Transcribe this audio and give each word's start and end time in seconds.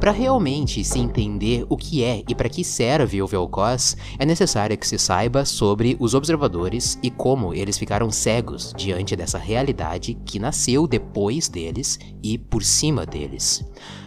Para 0.00 0.12
realmente 0.12 0.82
se 0.82 0.98
entender 0.98 1.66
o 1.68 1.76
que 1.76 2.02
é 2.02 2.24
e 2.26 2.34
para 2.34 2.48
que 2.48 2.64
serve 2.64 3.20
o 3.20 3.26
Vel'Koz, 3.26 3.98
é 4.18 4.24
necessário 4.24 4.78
que 4.78 4.88
se 4.88 4.98
saiba 4.98 5.44
sobre 5.44 5.94
os 6.00 6.14
observadores 6.14 6.98
e 7.02 7.10
como 7.10 7.52
eles 7.52 7.76
ficaram 7.76 8.10
cegos 8.10 8.72
diante 8.74 9.14
dessa 9.14 9.36
realidade 9.36 10.14
que 10.24 10.38
nasceu 10.38 10.86
depois 10.86 11.50
deles 11.50 11.98
e 12.22 12.38
por 12.38 12.64
cima 12.64 13.04
deles. 13.04 13.62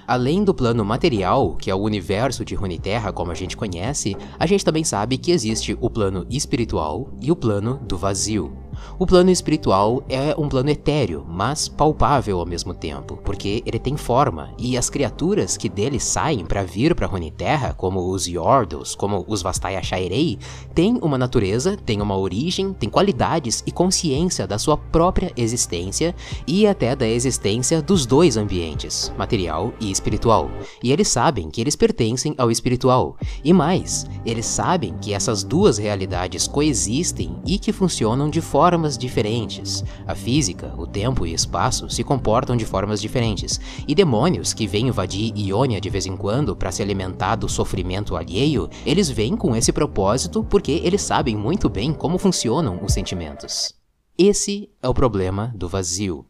Além 0.07 0.43
do 0.43 0.51
plano 0.51 0.83
material, 0.83 1.55
que 1.55 1.69
é 1.69 1.75
o 1.75 1.83
universo 1.83 2.43
de 2.43 2.55
Runeterra 2.55 3.13
como 3.13 3.31
a 3.31 3.35
gente 3.35 3.55
conhece, 3.55 4.17
a 4.39 4.47
gente 4.47 4.65
também 4.65 4.83
sabe 4.83 5.19
que 5.19 5.31
existe 5.31 5.77
o 5.79 5.91
plano 5.91 6.25
espiritual 6.27 7.13
e 7.21 7.31
o 7.31 7.35
plano 7.35 7.79
do 7.87 7.99
vazio. 7.99 8.62
O 8.99 9.07
plano 9.07 9.31
espiritual 9.31 10.03
é 10.07 10.35
um 10.37 10.47
plano 10.47 10.69
etéreo, 10.69 11.25
mas 11.27 11.67
palpável 11.67 12.39
ao 12.39 12.45
mesmo 12.45 12.73
tempo, 12.73 13.17
porque 13.23 13.63
ele 13.65 13.79
tem 13.79 13.97
forma, 13.97 14.51
e 14.57 14.77
as 14.77 14.89
criaturas 14.89 15.57
que 15.57 15.67
dele 15.67 15.99
saem 15.99 16.45
para 16.45 16.63
vir 16.63 16.93
para 16.93 17.07
Runeterra, 17.07 17.73
como 17.73 18.11
os 18.11 18.27
Yordles, 18.27 18.93
como 18.93 19.25
os 19.27 19.41
Vastaya 19.41 19.81
Shairei, 19.81 20.37
têm 20.75 20.99
uma 21.01 21.17
natureza, 21.17 21.75
têm 21.75 22.01
uma 22.01 22.17
origem, 22.17 22.73
têm 22.73 22.89
qualidades 22.89 23.63
e 23.65 23.71
consciência 23.71 24.45
da 24.45 24.59
sua 24.59 24.77
própria 24.77 25.31
existência 25.35 26.15
e 26.45 26.67
até 26.67 26.95
da 26.95 27.07
existência 27.07 27.81
dos 27.81 28.05
dois 28.05 28.37
ambientes, 28.37 29.11
material 29.17 29.73
e 29.79 29.89
espiritual. 29.89 30.51
E 30.83 30.91
eles 30.91 31.07
sabem 31.07 31.49
que 31.49 31.61
eles 31.61 31.75
pertencem 31.75 32.35
ao 32.37 32.51
espiritual. 32.51 33.17
E 33.43 33.51
mais, 33.53 34.05
eles 34.25 34.45
sabem 34.45 34.95
que 35.01 35.13
essas 35.13 35.43
duas 35.43 35.77
realidades 35.77 36.47
coexistem 36.47 37.37
e 37.45 37.57
que 37.57 37.71
funcionam 37.71 38.29
de 38.29 38.41
forma 38.41 38.72
formas 38.73 38.97
diferentes. 38.97 39.83
A 40.07 40.15
física, 40.15 40.73
o 40.75 40.87
tempo 40.87 41.27
e 41.27 41.33
espaço 41.33 41.87
se 41.91 42.03
comportam 42.03 42.57
de 42.57 42.65
formas 42.65 42.99
diferentes, 42.99 43.61
e 43.87 43.93
demônios 43.93 44.51
que 44.51 44.65
vêm 44.65 44.87
invadir 44.87 45.31
Ionia 45.37 45.79
de 45.79 45.91
vez 45.91 46.07
em 46.07 46.17
quando 46.17 46.55
para 46.55 46.71
se 46.71 46.81
alimentar 46.81 47.35
do 47.35 47.47
sofrimento 47.47 48.15
alheio, 48.15 48.67
eles 48.83 49.11
vêm 49.11 49.37
com 49.37 49.55
esse 49.55 49.71
propósito 49.71 50.43
porque 50.43 50.81
eles 50.83 51.03
sabem 51.03 51.35
muito 51.35 51.69
bem 51.69 51.93
como 51.93 52.17
funcionam 52.17 52.83
os 52.83 52.93
sentimentos. 52.93 53.75
Esse 54.17 54.71
é 54.81 54.89
o 54.89 54.93
problema 54.93 55.53
do 55.55 55.69
vazio. 55.69 56.25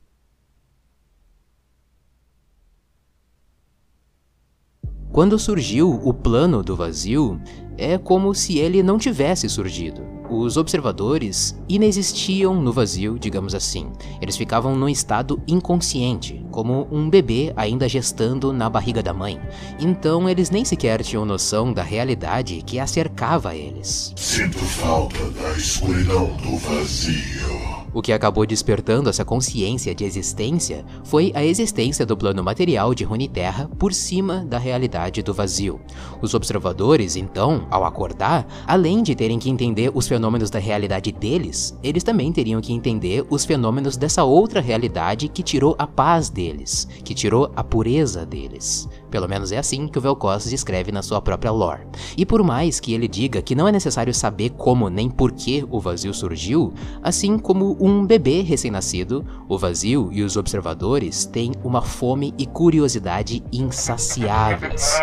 Quando 5.14 5.38
surgiu 5.38 5.92
o 6.04 6.12
plano 6.12 6.64
do 6.64 6.76
vazio, 6.76 7.40
é 7.78 8.00
como 8.00 8.34
se 8.34 8.58
ele 8.58 8.82
não 8.82 8.98
tivesse 8.98 9.48
surgido. 9.48 10.02
Os 10.28 10.58
observadores 10.58 11.56
inexistiam 11.70 12.60
no 12.60 12.74
vazio, 12.74 13.20
digamos 13.20 13.54
assim. 13.54 13.92
Eles 14.20 14.36
ficavam 14.36 14.76
num 14.76 14.90
estado 14.90 15.40
inconsciente, 15.48 16.44
como 16.50 16.88
um 16.92 17.12
bebê 17.12 17.54
ainda 17.56 17.88
gestando 17.88 18.52
na 18.52 18.68
barriga 18.68 19.04
da 19.04 19.14
mãe. 19.14 19.40
Então 19.80 20.28
eles 20.28 20.50
nem 20.50 20.66
sequer 20.66 21.04
tinham 21.04 21.26
noção 21.26 21.72
da 21.72 21.84
realidade 21.84 22.64
que 22.66 22.80
acercava 22.80 23.56
eles. 23.56 24.14
Sinto 24.16 24.58
falta 24.58 25.30
da 25.30 25.52
escuridão 25.52 26.36
do 26.38 26.58
vazio. 26.58 27.63
O 27.94 28.02
que 28.02 28.12
acabou 28.12 28.46
despertando 28.46 29.10
essa 29.10 29.24
consciência 29.24 29.94
de 29.94 30.04
existência 30.04 30.84
foi 31.04 31.32
a 31.36 31.46
existência 31.46 32.06
do 32.06 32.18
plano 32.18 32.44
material 32.44 32.96
de 32.96 33.04
Runeterra 33.04 33.70
por 33.78 33.94
cima 33.94 34.44
da 34.46 34.58
realidade 34.58 35.22
do 35.22 35.34
vazio. 35.34 35.80
Os 36.22 36.34
observadores, 36.34 37.16
então, 37.16 37.68
ao 37.70 37.86
acordar, 37.86 38.48
além 38.66 39.04
de 39.04 39.14
terem 39.14 39.38
que 39.38 39.50
entender 39.50 39.92
os 39.94 40.08
fenômenos 40.08 40.50
da 40.50 40.58
realidade 40.58 41.12
deles, 41.12 41.78
eles 41.84 42.04
também 42.04 42.32
teriam 42.32 42.62
que 42.62 42.74
entender 42.74 43.26
os 43.30 43.46
fenômenos 43.46 43.96
dessa 43.96 44.24
outra 44.24 44.60
realidade 44.60 45.28
que 45.28 45.44
tirou 45.44 45.76
a 45.78 45.86
paz 45.86 46.30
deles, 46.30 46.88
que 47.04 47.14
tirou 47.14 47.52
a 47.56 47.64
pureza 47.64 48.26
deles. 48.26 48.90
Pelo 49.14 49.30
menos 49.30 49.52
é 49.52 49.60
assim 49.60 49.88
que 49.88 50.00
o 50.00 50.02
Vel'Koz 50.02 50.46
descreve 50.46 50.92
na 50.92 51.04
sua 51.04 51.22
própria 51.22 51.52
lore. 51.52 51.86
E 52.18 52.26
por 52.26 52.42
mais 52.42 52.80
que 52.80 52.96
ele 52.96 53.08
diga 53.08 53.44
que 53.44 53.54
não 53.54 53.68
é 53.68 53.72
necessário 53.72 54.12
saber 54.12 54.50
como 54.58 54.90
nem 54.90 55.08
por 55.08 55.32
que 55.34 55.64
o 55.70 55.80
vazio 55.80 56.12
surgiu, 56.16 56.74
assim 57.04 57.38
como 57.38 57.78
um 57.80 58.08
bebê 58.08 58.42
recém-nascido, 58.42 59.24
o 59.48 59.56
vazio 59.56 60.10
e 60.12 60.24
os 60.24 60.36
observadores 60.36 61.26
têm 61.26 61.52
uma 61.64 61.84
fome 61.84 62.34
e 62.40 62.48
curiosidade 62.48 63.44
insaciáveis. 63.54 65.00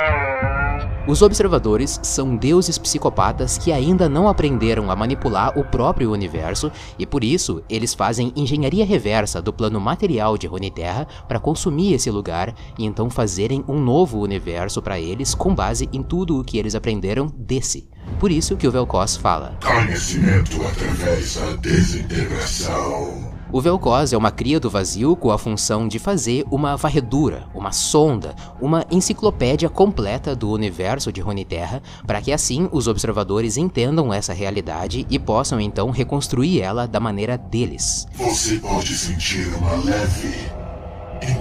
Os 1.10 1.22
observadores 1.22 1.98
são 2.04 2.36
deuses 2.36 2.78
psicopatas 2.78 3.58
que 3.58 3.72
ainda 3.72 4.08
não 4.08 4.28
aprenderam 4.28 4.92
a 4.92 4.94
manipular 4.94 5.58
o 5.58 5.64
próprio 5.64 6.12
universo 6.12 6.70
e 6.96 7.04
por 7.04 7.24
isso 7.24 7.64
eles 7.68 7.92
fazem 7.94 8.32
engenharia 8.36 8.86
reversa 8.86 9.42
do 9.42 9.52
plano 9.52 9.80
material 9.80 10.38
de 10.38 10.46
Runeterra 10.46 11.08
para 11.26 11.40
consumir 11.40 11.94
esse 11.94 12.12
lugar 12.12 12.54
e 12.78 12.84
então 12.84 13.10
fazerem 13.10 13.64
um 13.66 13.80
novo 13.80 14.20
universo 14.20 14.80
para 14.80 15.00
eles 15.00 15.34
com 15.34 15.52
base 15.52 15.88
em 15.92 16.00
tudo 16.00 16.38
o 16.38 16.44
que 16.44 16.56
eles 16.56 16.76
aprenderam 16.76 17.26
desse. 17.36 17.88
Por 18.20 18.30
isso 18.30 18.56
que 18.56 18.68
o 18.68 18.70
Vel'Koz 18.70 19.16
fala: 19.16 19.58
Conhecimento 19.60 20.64
através 20.64 21.34
da 21.34 21.56
desintegração. 21.56 23.39
O 23.52 23.60
Vel'Koz 23.60 24.12
é 24.12 24.16
uma 24.16 24.30
cria 24.30 24.60
do 24.60 24.70
vazio 24.70 25.16
com 25.16 25.32
a 25.32 25.38
função 25.38 25.88
de 25.88 25.98
fazer 25.98 26.44
uma 26.52 26.76
varredura, 26.76 27.48
uma 27.52 27.72
sonda, 27.72 28.32
uma 28.60 28.86
enciclopédia 28.92 29.68
completa 29.68 30.36
do 30.36 30.48
universo 30.50 31.12
de 31.12 31.20
Runeterra, 31.20 31.82
para 32.06 32.20
que 32.20 32.30
assim 32.30 32.68
os 32.70 32.86
observadores 32.86 33.56
entendam 33.56 34.14
essa 34.14 34.32
realidade 34.32 35.04
e 35.10 35.18
possam 35.18 35.60
então 35.60 35.90
reconstruir 35.90 36.60
ela 36.60 36.86
da 36.86 37.00
maneira 37.00 37.36
deles. 37.36 38.06
Você 38.14 38.58
pode 38.58 38.96
sentir 38.96 39.48
uma 39.56 39.74
leve 39.84 40.32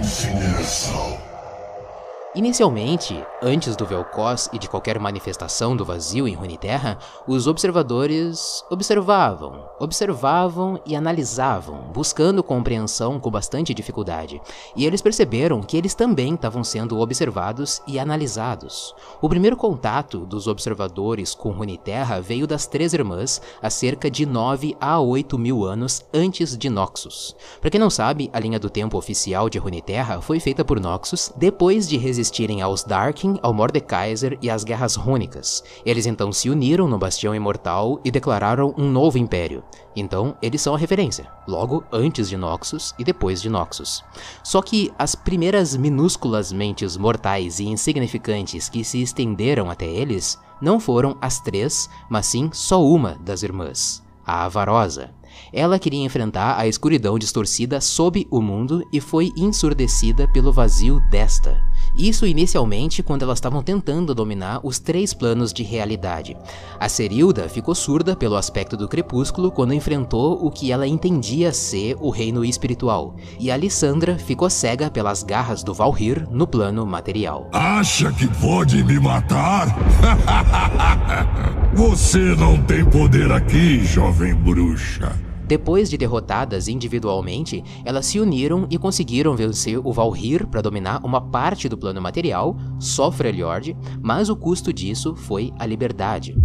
incineração. 0.00 1.29
Inicialmente, 2.32 3.20
antes 3.42 3.74
do 3.74 3.84
Vel'Koz 3.84 4.48
e 4.52 4.58
de 4.58 4.68
qualquer 4.68 5.00
manifestação 5.00 5.74
do 5.74 5.84
vazio 5.84 6.28
em 6.28 6.34
Runeterra, 6.34 6.96
os 7.26 7.48
observadores 7.48 8.64
observavam, 8.70 9.64
observavam 9.80 10.80
e 10.86 10.94
analisavam, 10.94 11.90
buscando 11.92 12.40
compreensão 12.44 13.18
com 13.18 13.32
bastante 13.32 13.74
dificuldade. 13.74 14.40
E 14.76 14.86
eles 14.86 15.02
perceberam 15.02 15.60
que 15.60 15.76
eles 15.76 15.92
também 15.92 16.34
estavam 16.34 16.62
sendo 16.62 17.00
observados 17.00 17.82
e 17.84 17.98
analisados. 17.98 18.94
O 19.20 19.28
primeiro 19.28 19.56
contato 19.56 20.20
dos 20.20 20.46
observadores 20.46 21.34
com 21.34 21.50
Runeterra 21.50 22.20
veio 22.20 22.46
das 22.46 22.64
Três 22.64 22.94
Irmãs 22.94 23.42
há 23.60 23.68
cerca 23.68 24.08
de 24.08 24.24
9 24.24 24.76
a 24.80 25.00
8 25.00 25.36
mil 25.36 25.64
anos 25.64 26.04
antes 26.14 26.56
de 26.56 26.70
Noxus. 26.70 27.34
Para 27.60 27.70
quem 27.70 27.80
não 27.80 27.90
sabe, 27.90 28.30
a 28.32 28.38
linha 28.38 28.60
do 28.60 28.70
tempo 28.70 28.96
oficial 28.96 29.50
de 29.50 29.58
Runeterra 29.58 30.20
foi 30.20 30.38
feita 30.38 30.64
por 30.64 30.78
Noxus 30.78 31.32
depois 31.36 31.88
de 31.88 31.96
resistirem 32.20 32.60
aos 32.60 32.84
Darkin, 32.84 33.38
ao 33.42 33.54
Mordekaiser 33.54 34.38
e 34.42 34.50
às 34.50 34.62
Guerras 34.62 34.94
Rúnicas. 34.94 35.64
Eles 35.86 36.04
então 36.04 36.30
se 36.30 36.50
uniram 36.50 36.86
no 36.86 36.98
Bastião 36.98 37.34
Imortal 37.34 37.98
e 38.04 38.10
declararam 38.10 38.74
um 38.76 38.90
novo 38.90 39.16
império. 39.16 39.64
Então, 39.96 40.36
eles 40.42 40.60
são 40.60 40.74
a 40.74 40.78
referência, 40.78 41.26
logo 41.48 41.82
antes 41.90 42.28
de 42.28 42.36
Noxus 42.36 42.94
e 42.98 43.04
depois 43.04 43.40
de 43.40 43.48
Noxus. 43.48 44.04
Só 44.44 44.60
que 44.60 44.92
as 44.98 45.14
primeiras 45.14 45.74
minúsculas 45.74 46.52
mentes 46.52 46.96
mortais 46.96 47.58
e 47.58 47.64
insignificantes 47.64 48.68
que 48.68 48.84
se 48.84 49.00
estenderam 49.00 49.70
até 49.70 49.86
eles 49.86 50.38
não 50.60 50.78
foram 50.78 51.16
as 51.22 51.40
três, 51.40 51.88
mas 52.08 52.26
sim 52.26 52.50
só 52.52 52.84
uma 52.84 53.16
das 53.24 53.42
irmãs, 53.42 54.02
a 54.26 54.44
Avarosa. 54.44 55.10
Ela 55.52 55.78
queria 55.78 56.04
enfrentar 56.04 56.58
a 56.58 56.66
escuridão 56.66 57.18
distorcida 57.18 57.80
sob 57.80 58.26
o 58.30 58.42
mundo 58.42 58.86
e 58.92 59.00
foi 59.00 59.32
ensurdecida 59.36 60.28
pelo 60.32 60.52
vazio 60.52 61.00
desta. 61.10 61.69
Isso 61.96 62.26
inicialmente 62.26 63.02
quando 63.02 63.22
elas 63.22 63.38
estavam 63.38 63.62
tentando 63.62 64.14
dominar 64.14 64.60
os 64.62 64.78
três 64.78 65.12
planos 65.12 65.52
de 65.52 65.62
realidade. 65.62 66.36
A 66.78 66.88
Serilda 66.88 67.48
ficou 67.48 67.74
surda 67.74 68.16
pelo 68.16 68.36
aspecto 68.36 68.76
do 68.76 68.88
crepúsculo 68.88 69.50
quando 69.50 69.74
enfrentou 69.74 70.44
o 70.44 70.50
que 70.50 70.72
ela 70.72 70.86
entendia 70.86 71.52
ser 71.52 71.96
o 72.00 72.10
reino 72.10 72.44
espiritual, 72.44 73.16
e 73.38 73.50
a 73.50 73.56
Lissandra 73.56 74.18
ficou 74.18 74.48
cega 74.48 74.90
pelas 74.90 75.22
garras 75.22 75.62
do 75.62 75.74
Valhir 75.74 76.26
no 76.30 76.46
plano 76.46 76.86
material. 76.86 77.48
Acha 77.52 78.12
que 78.12 78.26
pode 78.40 78.82
me 78.84 78.98
matar? 78.98 79.68
Você 81.74 82.34
não 82.36 82.60
tem 82.62 82.84
poder 82.84 83.30
aqui, 83.32 83.84
jovem 83.84 84.34
bruxa. 84.34 85.29
Depois 85.50 85.90
de 85.90 85.98
derrotadas 85.98 86.68
individualmente, 86.68 87.64
elas 87.84 88.06
se 88.06 88.20
uniram 88.20 88.68
e 88.70 88.78
conseguiram 88.78 89.34
vencer 89.34 89.80
o 89.84 89.92
Valhir 89.92 90.46
para 90.46 90.62
dominar 90.62 91.04
uma 91.04 91.20
parte 91.20 91.68
do 91.68 91.76
plano 91.76 92.00
material, 92.00 92.56
só 92.78 93.10
Freljord, 93.10 93.76
mas 94.00 94.28
o 94.28 94.36
custo 94.36 94.72
disso 94.72 95.16
foi 95.16 95.52
a 95.58 95.66
liberdade. 95.66 96.36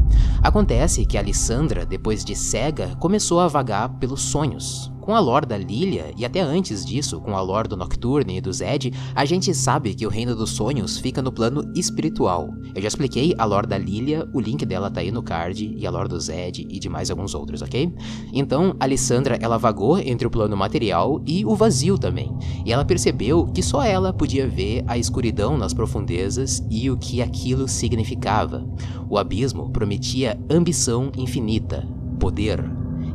Acontece 0.42 1.06
que 1.06 1.20
a 1.20 1.22
Alessandra, 1.22 1.86
depois 1.86 2.26
de 2.26 2.36
cega, 2.36 2.96
começou 2.96 3.40
a 3.40 3.48
vagar 3.48 3.90
pelos 4.00 4.24
sonhos, 4.24 4.92
com 5.06 5.14
a 5.14 5.20
lore 5.20 5.46
da 5.46 5.56
Lilia 5.56 6.12
e 6.18 6.26
até 6.26 6.42
antes 6.42 6.84
disso, 6.84 7.22
com 7.22 7.38
a 7.38 7.42
lore 7.42 7.70
do 7.70 7.78
Nocturne 7.78 8.38
e 8.38 8.42
do 8.42 8.52
Zed, 8.52 8.92
a 9.14 9.24
gente 9.24 9.54
sabe 9.54 9.94
que 9.94 10.06
o 10.06 10.10
Reino 10.10 10.36
dos 10.36 10.50
Sonhos 10.50 10.98
fica 10.98 11.22
no 11.22 11.32
plano 11.32 11.72
espiritual. 11.76 12.50
Eu 12.74 12.82
já 12.82 12.88
expliquei 12.88 13.36
a 13.38 13.46
lore 13.46 13.68
da 13.68 13.78
Lilia, 13.78 14.28
o 14.34 14.42
link 14.42 14.66
dela 14.66 14.90
tá 14.90 15.02
aí 15.02 15.12
no 15.12 15.22
card, 15.22 15.76
e 15.78 15.86
a 15.86 15.92
lore 15.92 16.10
do 16.10 16.20
Zed 16.20 16.66
e 16.68 16.80
de 16.80 16.90
mais 16.90 17.12
alguns 17.12 17.36
outros, 17.36 17.62
ok? 17.62 17.94
Então, 18.34 18.76
a 18.80 18.88
Lissandra, 18.88 19.38
ela 19.40 19.58
vagou 19.58 20.00
entre 20.00 20.26
o 20.26 20.32
plano 20.32 20.58
material 20.58 21.22
e 21.26 21.46
o 21.46 21.56
vazio 21.56 22.00
também, 22.00 22.36
e 22.66 22.74
ela 22.74 22.84
percebeu 22.84 23.46
que 23.46 23.62
só 23.62 23.84
ela 23.84 24.12
podia 24.12 24.48
ver 24.48 24.84
a 24.88 24.98
escuridão 24.98 25.56
nas 25.56 25.74
profundezas 25.74 26.66
e 26.70 26.90
o 26.90 26.98
que 26.98 27.22
aquilo 27.22 27.68
significava. 27.68 28.68
O 29.08 29.20
abismo 29.20 29.70
prometia 29.70 30.40
ambição 30.50 31.12
infinita, 31.16 31.88
poder, 32.20 32.64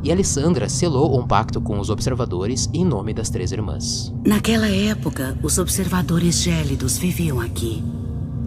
e 0.03 0.11
Alessandra 0.11 0.67
selou 0.67 1.19
um 1.19 1.25
pacto 1.25 1.61
com 1.61 1.79
os 1.79 1.89
observadores 1.89 2.69
em 2.73 2.83
nome 2.85 3.13
das 3.13 3.29
três 3.29 3.51
irmãs. 3.51 4.13
Naquela 4.25 4.67
época, 4.67 5.37
os 5.43 5.57
observadores 5.57 6.41
gélidos 6.41 6.97
viviam 6.97 7.39
aqui. 7.39 7.83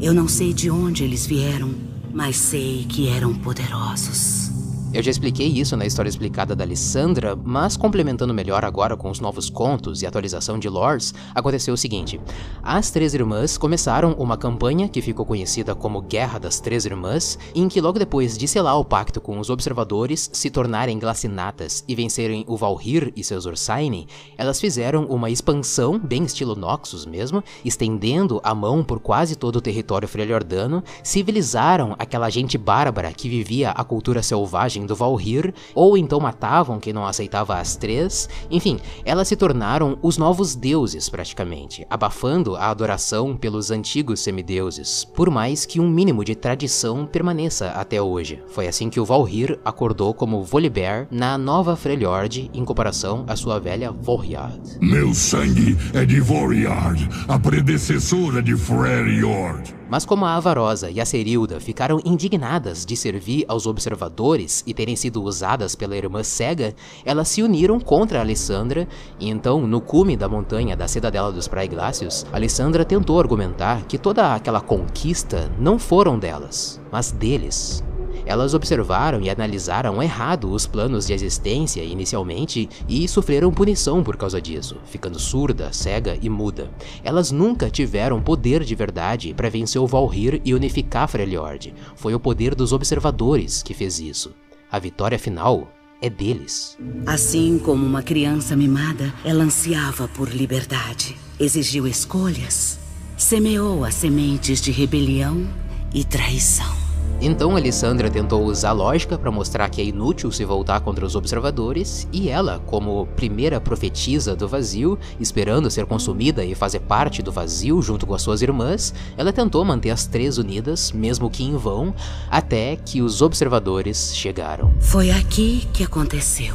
Eu 0.01 0.13
não 0.13 0.27
sei 0.27 0.53
de 0.53 0.71
onde 0.71 1.05
eles 1.05 1.27
vieram, 1.27 1.71
mas 2.13 2.37
sei 2.37 2.85
que 2.85 3.09
eram 3.09 3.35
poderosos. 3.35 4.64
Eu 4.95 5.03
já 5.03 5.11
expliquei 5.11 5.49
isso 5.49 5.77
na 5.77 5.85
história 5.85 6.09
explicada 6.09 6.55
da 6.55 6.63
Alessandra, 6.63 7.35
mas 7.35 7.77
complementando 7.77 8.33
melhor 8.33 8.65
agora 8.65 8.97
com 8.97 9.11
os 9.11 9.19
novos 9.19 9.51
contos 9.51 10.01
e 10.01 10.07
atualização 10.07 10.57
de 10.57 10.69
lores, 10.69 11.13
aconteceu 11.35 11.75
o 11.75 11.77
seguinte: 11.77 12.21
as 12.63 12.93
Três 12.93 13.13
Irmãs 13.13 13.59
começaram 13.59 14.13
uma 14.13 14.37
campanha 14.37 14.89
que 14.89 15.03
ficou 15.03 15.27
conhecida 15.27 15.75
como 15.75 16.01
Guerra 16.01 16.39
das 16.39 16.61
Três 16.61 16.87
Irmãs, 16.87 17.37
em 17.57 17.67
que 17.67 17.81
logo 17.81 17.99
depois 17.99 18.39
de 18.39 18.47
selar 18.47 18.79
o 18.79 18.85
pacto 18.85 19.21
com 19.21 19.41
os 19.41 19.51
observadores, 19.51 20.31
se 20.33 20.49
tornarem 20.49 20.97
glacinatas 20.97 21.83
e 21.89 21.95
vencerem 21.97 22.45
o 22.47 22.57
Valhyr 22.57 23.13
e 23.17 23.25
seus 23.25 23.47
Ursaini, 23.47 24.07
elas 24.39 24.61
fizeram 24.61 25.07
uma 25.07 25.29
expansão, 25.29 25.99
bem 25.99 26.23
estilo 26.23 26.55
Noxus 26.55 27.05
mesmo, 27.05 27.43
estendendo 27.65 28.41
a 28.45 28.55
mão 28.55 28.85
por 28.85 29.01
quase 29.01 29.35
todo 29.35 29.57
o 29.57 29.61
território 29.61 30.07
freljordano, 30.07 30.85
civilizaram 31.03 31.97
aquela 31.99 32.31
gente 32.31 32.57
bárbara 32.57 33.13
que 33.13 33.29
vivia 33.29 33.73
a 33.73 33.83
cultura 33.83 34.23
selvagem 34.23 34.84
do 34.87 34.95
Valhyr, 34.95 35.53
ou 35.75 35.97
então 35.97 36.21
matavam 36.21 36.79
quem 36.79 36.93
não 36.93 37.07
aceitava 37.07 37.57
as 37.57 37.77
três. 37.77 38.29
Enfim, 38.51 38.79
elas 39.05 39.29
se 39.29 39.37
tornaram 39.37 39.99
os 40.03 40.19
novos 40.19 40.55
deuses 40.55 41.09
praticamente, 41.09 41.87
abafando 41.89 42.57
a 42.57 42.71
adoração 42.71 43.37
pelos 43.37 43.71
antigos 43.71 44.21
semideuses, 44.21 45.05
por 45.05 45.31
mais 45.31 45.67
que 45.67 45.81
um 45.81 45.89
mínimo 45.89 46.25
de 46.25 46.35
tradição 46.35 47.07
permaneça 47.07 47.71
até 47.71 48.01
hoje. 48.01 48.43
Foi 48.49 48.67
assim 48.67 48.91
que 48.91 49.01
o 49.01 49.05
Valhyr 49.05 49.59
acordou 49.65 50.15
como 50.15 50.43
Volibear 50.43 51.07
na 51.11 51.37
nova 51.39 51.77
Freljord 51.77 52.51
em 52.53 52.65
comparação 52.65 53.25
à 53.27 53.37
sua 53.37 53.59
velha 53.59 53.91
Volhyard. 53.91 54.79
Meu 54.81 55.15
sangue 55.15 55.77
é 55.93 56.05
de 56.05 56.21
Voriard, 56.21 57.09
a 57.29 57.39
predecessora 57.39 58.43
de 58.43 58.57
Freljord. 58.57 59.75
Mas 59.95 60.05
como 60.05 60.25
a 60.25 60.35
Avarosa 60.35 60.91
e 60.91 61.01
a 61.01 61.07
Serilda 61.07 61.61
ficaram 61.61 62.01
indignadas 62.05 62.85
de 62.85 62.97
servir 62.97 63.45
aos 63.47 63.65
observadores 63.65 64.65
e 64.67 64.75
terem 64.75 64.97
sido 64.97 65.23
usadas 65.23 65.77
pela 65.77 65.97
irmã 65.97 66.25
cega, 66.25 66.75
elas 67.05 67.29
se 67.29 67.45
uniram 67.45 67.79
contra 67.79 68.19
Alessandra 68.19 68.89
e 69.21 69.31
então, 69.31 69.65
no 69.69 69.81
cume 69.81 70.17
da 70.17 70.29
montanha 70.29 70.77
da 70.77 70.89
Cidadela 70.89 71.31
dos 71.31 71.47
Praeglácios, 71.47 72.27
Alessandra 72.33 72.85
tentou 72.85 73.21
argumentar 73.21 73.85
que 73.85 73.97
toda 73.97 74.35
aquela 74.35 74.61
conquista 74.61 75.49
não 75.61 75.79
foram 75.79 76.19
delas, 76.19 76.81
mas 76.91 77.13
deles. 77.13 77.85
Elas 78.27 78.55
observaram 78.55 79.21
e 79.21 79.29
analisaram 79.29 80.03
errado 80.03 80.51
os 80.51 80.67
planos 80.67 81.07
de 81.07 81.13
existência 81.13 81.83
inicialmente 81.83 82.69
e 82.89 83.07
sofreram 83.07 83.53
punição 83.53 84.03
por 84.03 84.17
causa 84.17 84.41
disso, 84.41 84.77
ficando 84.87 85.19
surda, 85.19 85.73
cega 85.73 86.19
e 86.21 86.29
muda. 86.29 86.71
Elas 87.03 87.31
nunca 87.31 87.71
tiveram 87.71 88.23
poder 88.23 88.65
de 88.65 88.75
verdade 88.75 89.35
para 89.35 89.51
vencer 89.51 89.81
o 89.81 89.87
Valhyr 89.87 90.41
e 90.45 90.55
unificar 90.55 91.09
Freljord. 91.09 91.75
Foi 91.95 92.15
o 92.15 92.21
poder 92.21 92.55
dos 92.55 92.73
observadores 92.73 93.63
que 93.63 93.75
fez 93.75 94.01
isso. 94.01 94.33
A 94.71 94.79
vitória 94.79 95.19
final 95.19 95.69
é 96.01 96.11
deles. 96.11 96.77
Assim 97.07 97.59
como 97.59 97.87
uma 97.87 98.03
criança 98.03 98.57
mimada, 98.57 99.13
ela 99.25 99.45
ansiava 99.45 100.09
por 100.09 100.29
liberdade, 100.29 101.17
exigiu 101.39 101.87
escolhas, 101.87 102.79
semeou 103.17 103.85
as 103.85 103.95
sementes 103.95 104.61
de 104.61 104.71
rebelião 104.71 105.47
e 105.95 106.05
traição. 106.05 106.84
Então 107.27 107.57
Alessandra 107.57 108.11
tentou 108.11 108.45
usar 108.45 108.73
lógica 108.73 109.17
para 109.17 109.31
mostrar 109.31 109.71
que 109.71 109.81
é 109.81 109.85
inútil 109.87 110.31
se 110.31 110.45
voltar 110.45 110.81
contra 110.81 111.07
os 111.07 111.17
observadores, 111.17 112.07
e 112.13 112.29
ela, 112.29 112.59
como 112.67 113.07
primeira 113.17 113.59
profetisa 113.59 114.37
do 114.37 114.47
vazio, 114.47 114.99
esperando 115.19 115.71
ser 115.71 115.87
consumida 115.87 116.45
e 116.45 116.55
fazer 116.55 116.81
parte 116.81 117.23
do 117.23 117.33
vazio 117.33 117.81
junto 117.81 118.07
com 118.07 118.13
as 118.13 118.21
suas 118.21 118.43
irmãs, 118.43 118.93
ela 119.17 119.33
tentou 119.33 119.65
manter 119.65 119.89
as 119.89 120.05
três 120.05 120.37
unidas, 120.37 120.93
mesmo 120.93 121.31
que 121.31 121.43
em 121.43 121.57
vão, 121.57 121.95
até 122.31 122.77
que 122.77 123.01
os 123.01 123.23
observadores 123.23 124.15
chegaram. 124.15 124.75
Foi 124.79 125.11
aqui 125.11 125.67
que 125.73 125.83
aconteceu. 125.83 126.55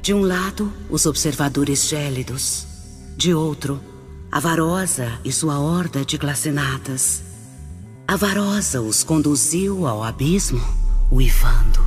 De 0.00 0.14
um 0.14 0.20
lado, 0.20 0.72
os 0.88 1.04
observadores 1.04 1.88
gélidos, 1.88 2.64
de 3.16 3.34
outro, 3.34 3.80
a 4.30 4.38
Varosa 4.38 5.18
e 5.24 5.32
sua 5.32 5.58
horda 5.58 6.04
de 6.04 6.16
glacinatas. 6.16 7.33
A 8.06 8.16
varosa 8.16 8.82
os 8.82 9.02
conduziu 9.02 9.86
ao 9.86 10.02
abismo, 10.02 10.60
uivando. 11.10 11.80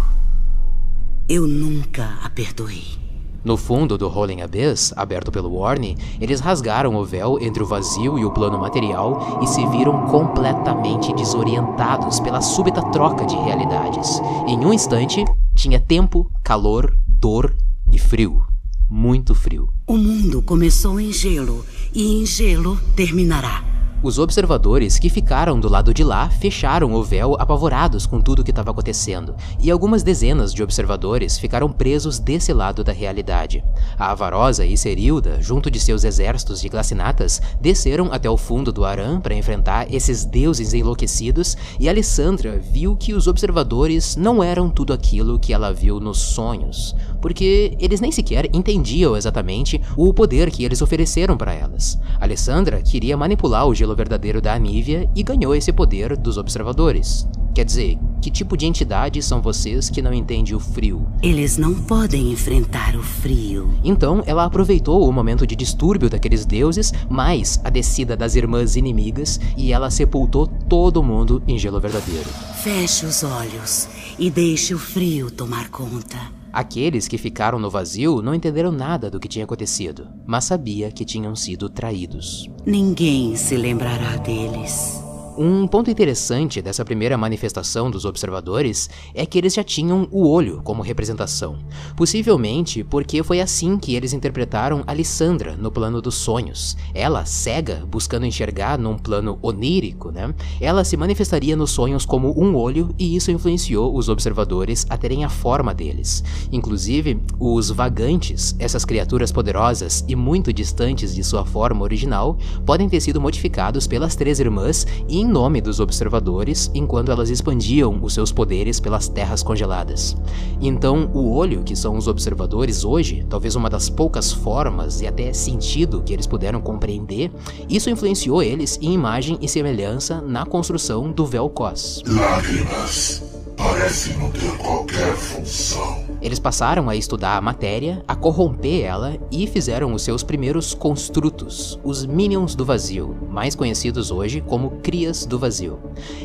Eu 1.29 1.47
nunca 1.47 2.17
a 2.23 2.29
perdoei. 2.29 2.97
No 3.45 3.55
fundo 3.55 3.99
do 3.99 4.07
Rolling 4.07 4.41
Abyss, 4.41 4.91
aberto 4.97 5.31
pelo 5.31 5.53
Warne, 5.53 5.95
eles 6.19 6.39
rasgaram 6.39 6.95
o 6.95 7.05
véu 7.05 7.37
entre 7.39 7.61
o 7.61 7.67
vazio 7.67 8.17
e 8.17 8.25
o 8.25 8.31
plano 8.31 8.57
material 8.57 9.39
e 9.43 9.47
se 9.47 9.63
viram 9.67 10.07
completamente 10.07 11.13
desorientados 11.13 12.19
pela 12.19 12.41
súbita 12.41 12.81
troca 12.89 13.23
de 13.23 13.35
realidades. 13.35 14.19
Em 14.47 14.57
um 14.65 14.73
instante, 14.73 15.23
tinha 15.55 15.79
tempo, 15.79 16.31
calor, 16.43 16.97
dor 17.07 17.55
e 17.91 17.99
frio. 17.99 18.43
Muito 18.89 19.35
frio. 19.35 19.69
O 19.85 19.95
mundo 19.95 20.41
começou 20.41 20.99
em 20.99 21.13
gelo 21.13 21.63
e 21.93 22.19
em 22.19 22.25
gelo 22.25 22.75
terminará. 22.95 23.76
Os 24.03 24.19
observadores 24.19 24.99
que 24.99 25.09
ficaram 25.09 25.59
do 25.59 25.67
lado 25.67 25.91
de 25.91 26.03
lá 26.03 26.29
fecharam 26.29 26.93
o 26.93 27.03
véu 27.03 27.35
apavorados 27.39 28.05
com 28.05 28.21
tudo 28.21 28.39
o 28.39 28.43
que 28.43 28.51
estava 28.51 28.69
acontecendo, 28.69 29.35
e 29.59 29.71
algumas 29.71 30.03
dezenas 30.03 30.53
de 30.53 30.61
observadores 30.61 31.39
ficaram 31.39 31.71
presos 31.71 32.19
desse 32.19 32.53
lado 32.53 32.83
da 32.83 32.91
realidade. 32.91 33.63
A 33.97 34.11
Avarosa 34.11 34.63
e 34.63 34.77
Serilda, 34.77 35.41
junto 35.41 35.71
de 35.71 35.79
seus 35.79 36.03
exércitos 36.03 36.61
de 36.61 36.69
glacinatas, 36.69 37.41
desceram 37.59 38.09
até 38.13 38.29
o 38.29 38.37
fundo 38.37 38.71
do 38.71 38.85
Aran 38.85 39.19
para 39.19 39.33
enfrentar 39.33 39.91
esses 39.91 40.23
deuses 40.23 40.75
enlouquecidos, 40.75 41.57
e 41.79 41.89
Alessandra 41.89 42.59
viu 42.59 42.95
que 42.95 43.15
os 43.15 43.25
observadores 43.25 44.15
não 44.15 44.43
eram 44.43 44.69
tudo 44.69 44.93
aquilo 44.93 45.39
que 45.39 45.53
ela 45.53 45.73
viu 45.73 45.99
nos 45.99 46.19
sonhos, 46.19 46.95
porque 47.19 47.75
eles 47.79 47.99
nem 47.99 48.11
sequer 48.11 48.47
entendiam 48.53 49.17
exatamente 49.17 49.81
o 49.97 50.13
poder 50.13 50.51
que 50.51 50.63
eles 50.63 50.83
ofereceram 50.83 51.35
para 51.35 51.51
elas. 51.51 51.97
Alessandra 52.21 52.79
queria 52.79 53.17
manipular 53.17 53.65
o 53.67 53.73
gelo 53.87 53.95
verdadeiro 53.95 54.41
da 54.41 54.53
Anívia 54.53 55.09
e 55.15 55.23
ganhou 55.23 55.55
esse 55.55 55.71
poder 55.71 56.17
dos 56.17 56.37
observadores. 56.37 57.25
Quer 57.55 57.65
dizer, 57.65 57.97
que 58.21 58.29
tipo 58.29 58.55
de 58.55 58.67
entidade 58.67 59.21
são 59.23 59.41
vocês 59.41 59.89
que 59.89 60.01
não 60.01 60.13
entendem 60.13 60.53
o 60.53 60.59
frio? 60.59 61.07
Eles 61.23 61.57
não 61.57 61.73
podem 61.73 62.31
enfrentar 62.31 62.95
o 62.95 63.01
frio. 63.01 63.73
Então, 63.83 64.21
ela 64.27 64.43
aproveitou 64.43 65.07
o 65.07 65.11
momento 65.11 65.47
de 65.47 65.55
distúrbio 65.55 66.09
daqueles 66.09 66.45
deuses, 66.45 66.93
mais 67.09 67.59
a 67.63 67.69
descida 67.69 68.15
das 68.15 68.35
irmãs 68.35 68.75
inimigas, 68.75 69.39
e 69.55 69.73
ela 69.73 69.89
sepultou 69.89 70.45
todo 70.45 71.01
mundo 71.01 71.41
em 71.47 71.57
gelo 71.57 71.79
verdadeiro. 71.79 72.29
Feche 72.61 73.05
os 73.05 73.23
olhos 73.23 73.87
e 74.19 74.29
deixe 74.29 74.75
o 74.75 74.79
frio 74.79 75.31
tomar 75.31 75.69
conta. 75.69 76.36
Aqueles 76.57 77.07
que 77.07 77.19
ficaram 77.19 77.59
no 77.59 77.69
vazio 77.69 78.19
não 78.19 78.33
entenderam 78.33 78.71
nada 78.71 79.11
do 79.11 79.19
que 79.19 79.27
tinha 79.27 79.45
acontecido, 79.45 80.09
mas 80.25 80.45
sabia 80.45 80.91
que 80.91 81.05
tinham 81.05 81.35
sido 81.35 81.69
traídos. 81.69 82.49
Ninguém 82.65 83.35
se 83.35 83.55
lembrará 83.55 84.15
deles. 84.15 85.06
Um 85.37 85.67
ponto 85.67 85.91
interessante 85.91 86.63
dessa 86.63 86.83
primeira 86.83 87.15
manifestação 87.15 87.91
dos 87.91 88.05
observadores 88.05 88.89
é 89.13 89.23
que 89.23 89.37
eles 89.37 89.53
já 89.53 89.63
tinham 89.63 90.07
o 90.11 90.27
olho 90.27 90.61
como 90.63 90.81
representação. 90.81 91.59
Possivelmente 91.95 92.83
porque 92.83 93.21
foi 93.21 93.39
assim 93.39 93.77
que 93.77 93.93
eles 93.93 94.13
interpretaram 94.13 94.83
Alissandra 94.87 95.55
no 95.55 95.69
plano 95.69 96.01
dos 96.01 96.15
sonhos. 96.15 96.75
Ela, 96.91 97.23
cega, 97.23 97.85
buscando 97.87 98.25
enxergar 98.25 98.79
num 98.79 98.97
plano 98.97 99.37
onírico, 99.43 100.09
né? 100.09 100.33
Ela 100.59 100.83
se 100.83 100.97
manifestaria 100.97 101.55
nos 101.55 101.69
sonhos 101.69 102.03
como 102.03 102.33
um 102.35 102.55
olho 102.55 102.89
e 102.97 103.15
isso 103.15 103.29
influenciou 103.29 103.95
os 103.95 104.09
observadores 104.09 104.87
a 104.89 104.97
terem 104.97 105.23
a 105.23 105.29
forma 105.29 105.71
deles. 105.71 106.23
Inclusive, 106.51 107.21
os 107.39 107.69
vagantes, 107.69 108.55
essas 108.57 108.83
criaturas 108.83 109.31
poderosas 109.31 110.03
e 110.07 110.15
muito 110.15 110.51
distantes 110.51 111.13
de 111.13 111.23
sua 111.23 111.45
forma 111.45 111.83
original, 111.83 112.39
podem 112.65 112.89
ter 112.89 113.01
sido 113.01 113.21
modificados 113.21 113.85
pelas 113.85 114.15
três 114.15 114.39
irmãs 114.39 114.87
e 115.07 115.26
em 115.27 115.29
nome 115.29 115.59
dos 115.59 115.81
observadores 115.81 116.71
enquanto 116.73 117.11
elas 117.11 117.29
expandiam 117.29 117.99
os 118.01 118.13
seus 118.13 118.31
poderes 118.31 118.79
pelas 118.79 119.09
terras 119.09 119.43
congeladas. 119.43 120.15
Então, 120.61 121.11
o 121.13 121.33
olho, 121.33 121.63
que 121.63 121.75
são 121.75 121.97
os 121.97 122.07
observadores 122.07 122.85
hoje, 122.85 123.25
talvez 123.29 123.53
uma 123.53 123.69
das 123.69 123.89
poucas 123.89 124.31
formas 124.31 125.01
e 125.01 125.07
até 125.07 125.33
sentido 125.33 126.01
que 126.01 126.13
eles 126.13 126.25
puderam 126.25 126.61
compreender, 126.61 127.29
isso 127.67 127.89
influenciou 127.89 128.41
eles 128.41 128.79
em 128.81 128.93
imagem 128.93 129.37
e 129.41 129.49
semelhança 129.49 130.21
na 130.21 130.45
construção 130.45 131.11
do 131.11 131.25
véu 131.25 131.49
cos. 131.49 132.01
Lágrimas 132.07 133.21
parecem 133.57 134.17
não 134.17 134.31
ter 134.31 134.57
qualquer 134.57 135.13
função. 135.13 136.06
Eles 136.21 136.39
passaram 136.39 136.89
a 136.89 136.95
estudar 136.95 137.37
a 137.37 137.41
matéria, 137.41 138.03
a 138.07 138.15
corromper 138.15 138.85
ela 138.85 139.17
e 139.31 139.47
fizeram 139.47 139.93
os 139.93 140.01
seus 140.01 140.23
primeiros 140.23 140.73
construtos, 140.73 141.79
os 141.83 142.05
Minions 142.05 142.55
do 142.55 142.65
Vazio, 142.65 143.15
mais 143.29 143.55
conhecidos 143.55 144.11
hoje 144.11 144.41
como 144.41 144.71
Crias 144.81 145.25
do 145.25 145.37
Vazio. 145.37 145.79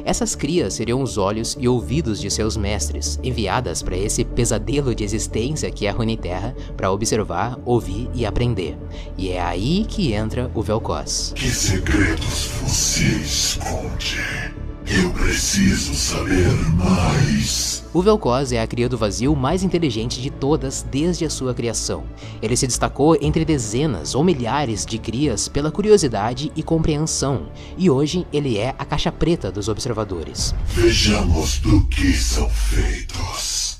Essas 0.04 0.34
crias 0.34 0.74
seriam 0.74 1.02
os 1.02 1.18
olhos 1.18 1.56
e 1.58 1.68
ouvidos 1.68 2.20
de 2.20 2.30
seus 2.30 2.56
mestres, 2.56 3.18
enviadas 3.22 3.82
para 3.82 3.96
esse 3.96 4.24
pesadelo 4.24 4.94
de 4.94 5.04
existência 5.04 5.70
que 5.70 5.86
é 5.86 5.90
a 5.90 5.92
Runeterra 5.92 6.54
para 6.76 6.90
observar, 6.90 7.58
ouvir 7.64 8.08
e 8.14 8.24
aprender. 8.24 8.76
E 9.16 9.30
é 9.30 9.40
aí 9.40 9.84
que 9.88 10.12
entra 10.12 10.50
o 10.54 10.62
Vel'Koz. 10.62 11.32
Que 11.34 11.48
segredos 11.48 12.50
você 12.62 13.04
esconde? 13.04 14.51
Eu 14.86 15.10
preciso 15.10 15.94
saber 15.94 16.50
mais. 16.74 17.84
O 17.94 18.02
Vel'Koz 18.02 18.52
é 18.52 18.60
a 18.60 18.66
cria 18.66 18.88
do 18.88 18.98
vazio 18.98 19.36
mais 19.36 19.62
inteligente 19.62 20.20
de 20.20 20.30
todas 20.30 20.84
desde 20.90 21.24
a 21.24 21.30
sua 21.30 21.54
criação. 21.54 22.04
Ele 22.40 22.56
se 22.56 22.66
destacou 22.66 23.16
entre 23.20 23.44
dezenas 23.44 24.14
ou 24.14 24.24
milhares 24.24 24.84
de 24.84 24.98
crias 24.98 25.46
pela 25.46 25.70
curiosidade 25.70 26.50
e 26.56 26.62
compreensão, 26.62 27.48
e 27.78 27.88
hoje 27.88 28.26
ele 28.32 28.58
é 28.58 28.74
a 28.78 28.84
caixa 28.84 29.12
preta 29.12 29.52
dos 29.52 29.68
observadores. 29.68 30.54
Vejamos 30.68 31.58
do 31.58 31.86
que 31.86 32.12
são 32.12 32.48
feitos. 32.48 33.71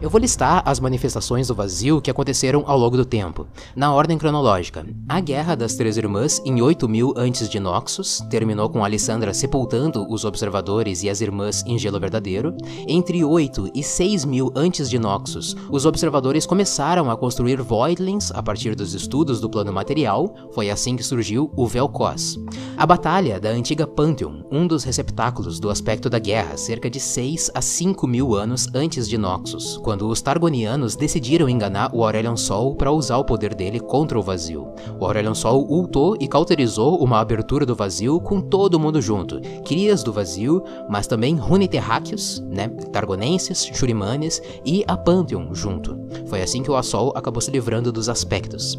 Eu 0.00 0.08
vou 0.08 0.18
listar 0.18 0.62
as 0.64 0.80
manifestações 0.80 1.48
do 1.48 1.54
vazio 1.54 2.00
que 2.00 2.10
aconteceram 2.10 2.64
ao 2.66 2.78
longo 2.78 2.96
do 2.96 3.04
tempo, 3.04 3.46
na 3.76 3.92
ordem 3.92 4.16
cronológica. 4.16 4.86
A 5.06 5.20
Guerra 5.20 5.54
das 5.54 5.74
Três 5.74 5.98
Irmãs, 5.98 6.40
em 6.42 6.62
8000 6.62 7.12
antes 7.18 7.50
de 7.50 7.60
Noxus, 7.60 8.22
terminou 8.30 8.70
com 8.70 8.82
Alessandra 8.82 9.34
sepultando 9.34 10.10
os 10.10 10.24
observadores 10.24 11.02
e 11.02 11.10
as 11.10 11.20
irmãs 11.20 11.62
em 11.66 11.78
gelo 11.78 12.00
verdadeiro. 12.00 12.56
Entre 12.88 13.22
8 13.22 13.72
e 13.74 13.82
6000 13.82 14.50
antes 14.56 14.88
de 14.88 14.98
Noxus, 14.98 15.54
os 15.70 15.84
observadores 15.84 16.46
começaram 16.46 17.10
a 17.10 17.16
construir 17.16 17.60
Voidlings 17.60 18.32
a 18.32 18.42
partir 18.42 18.74
dos 18.74 18.94
estudos 18.94 19.38
do 19.38 19.50
plano 19.50 19.70
material, 19.70 20.34
foi 20.52 20.70
assim 20.70 20.96
que 20.96 21.02
surgiu 21.02 21.52
o 21.54 21.66
Vel'Koz. 21.66 22.38
A 22.74 22.86
Batalha 22.86 23.38
da 23.38 23.50
antiga 23.50 23.86
Pantheon, 23.86 24.44
um 24.50 24.66
dos 24.66 24.82
receptáculos 24.82 25.60
do 25.60 25.68
aspecto 25.68 26.08
da 26.08 26.18
guerra, 26.18 26.56
cerca 26.56 26.88
de 26.88 26.98
6 26.98 27.50
a 27.54 27.60
5 27.60 28.06
mil 28.06 28.34
anos 28.34 28.66
antes 28.74 29.06
de 29.06 29.18
Noxus, 29.18 29.76
quando 29.90 30.06
os 30.06 30.22
Targonianos 30.22 30.94
decidiram 30.94 31.48
enganar 31.48 31.90
o 31.92 32.04
Aurelion 32.04 32.36
Sol 32.36 32.76
para 32.76 32.92
usar 32.92 33.16
o 33.16 33.24
poder 33.24 33.56
dele 33.56 33.80
contra 33.80 34.16
o 34.16 34.22
vazio. 34.22 34.68
O 35.00 35.04
Aurelion 35.04 35.34
Sol 35.34 35.66
ultou 35.68 36.16
e 36.20 36.28
cauterizou 36.28 37.02
uma 37.02 37.18
abertura 37.18 37.66
do 37.66 37.74
vazio 37.74 38.20
com 38.20 38.40
todo 38.40 38.78
mundo 38.78 39.02
junto, 39.02 39.40
crias 39.64 40.04
do 40.04 40.12
vazio, 40.12 40.62
mas 40.88 41.08
também 41.08 41.34
Runeterráqueos, 41.34 42.38
né, 42.48 42.68
Targonenses, 42.92 43.68
Shurimanes 43.74 44.40
e 44.64 44.84
a 44.86 44.96
Pantheon 44.96 45.52
junto. 45.52 45.98
Foi 46.26 46.40
assim 46.40 46.62
que 46.62 46.70
o 46.70 46.76
Assol 46.76 47.12
acabou 47.16 47.40
se 47.40 47.50
livrando 47.50 47.90
dos 47.90 48.08
aspectos. 48.08 48.78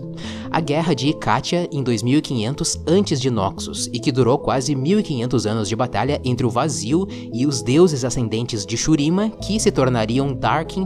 A 0.49 0.59
Guerra 0.59 0.93
de 0.93 1.07
Ikatia 1.07 1.67
em 1.71 1.83
2500 1.83 2.81
antes 2.87 3.19
de 3.19 3.29
Noxus 3.29 3.89
e 3.93 3.99
que 3.99 4.11
durou 4.11 4.37
quase 4.37 4.75
1500 4.75 5.45
anos 5.45 5.69
de 5.69 5.75
batalha 5.75 6.21
entre 6.23 6.45
o 6.45 6.49
vazio 6.49 7.07
e 7.33 7.45
os 7.45 7.61
deuses 7.61 8.05
ascendentes 8.05 8.65
de 8.65 8.77
Shurima 8.77 9.29
que 9.29 9.59
se 9.59 9.71
tornariam 9.71 10.33
Darkin. 10.33 10.85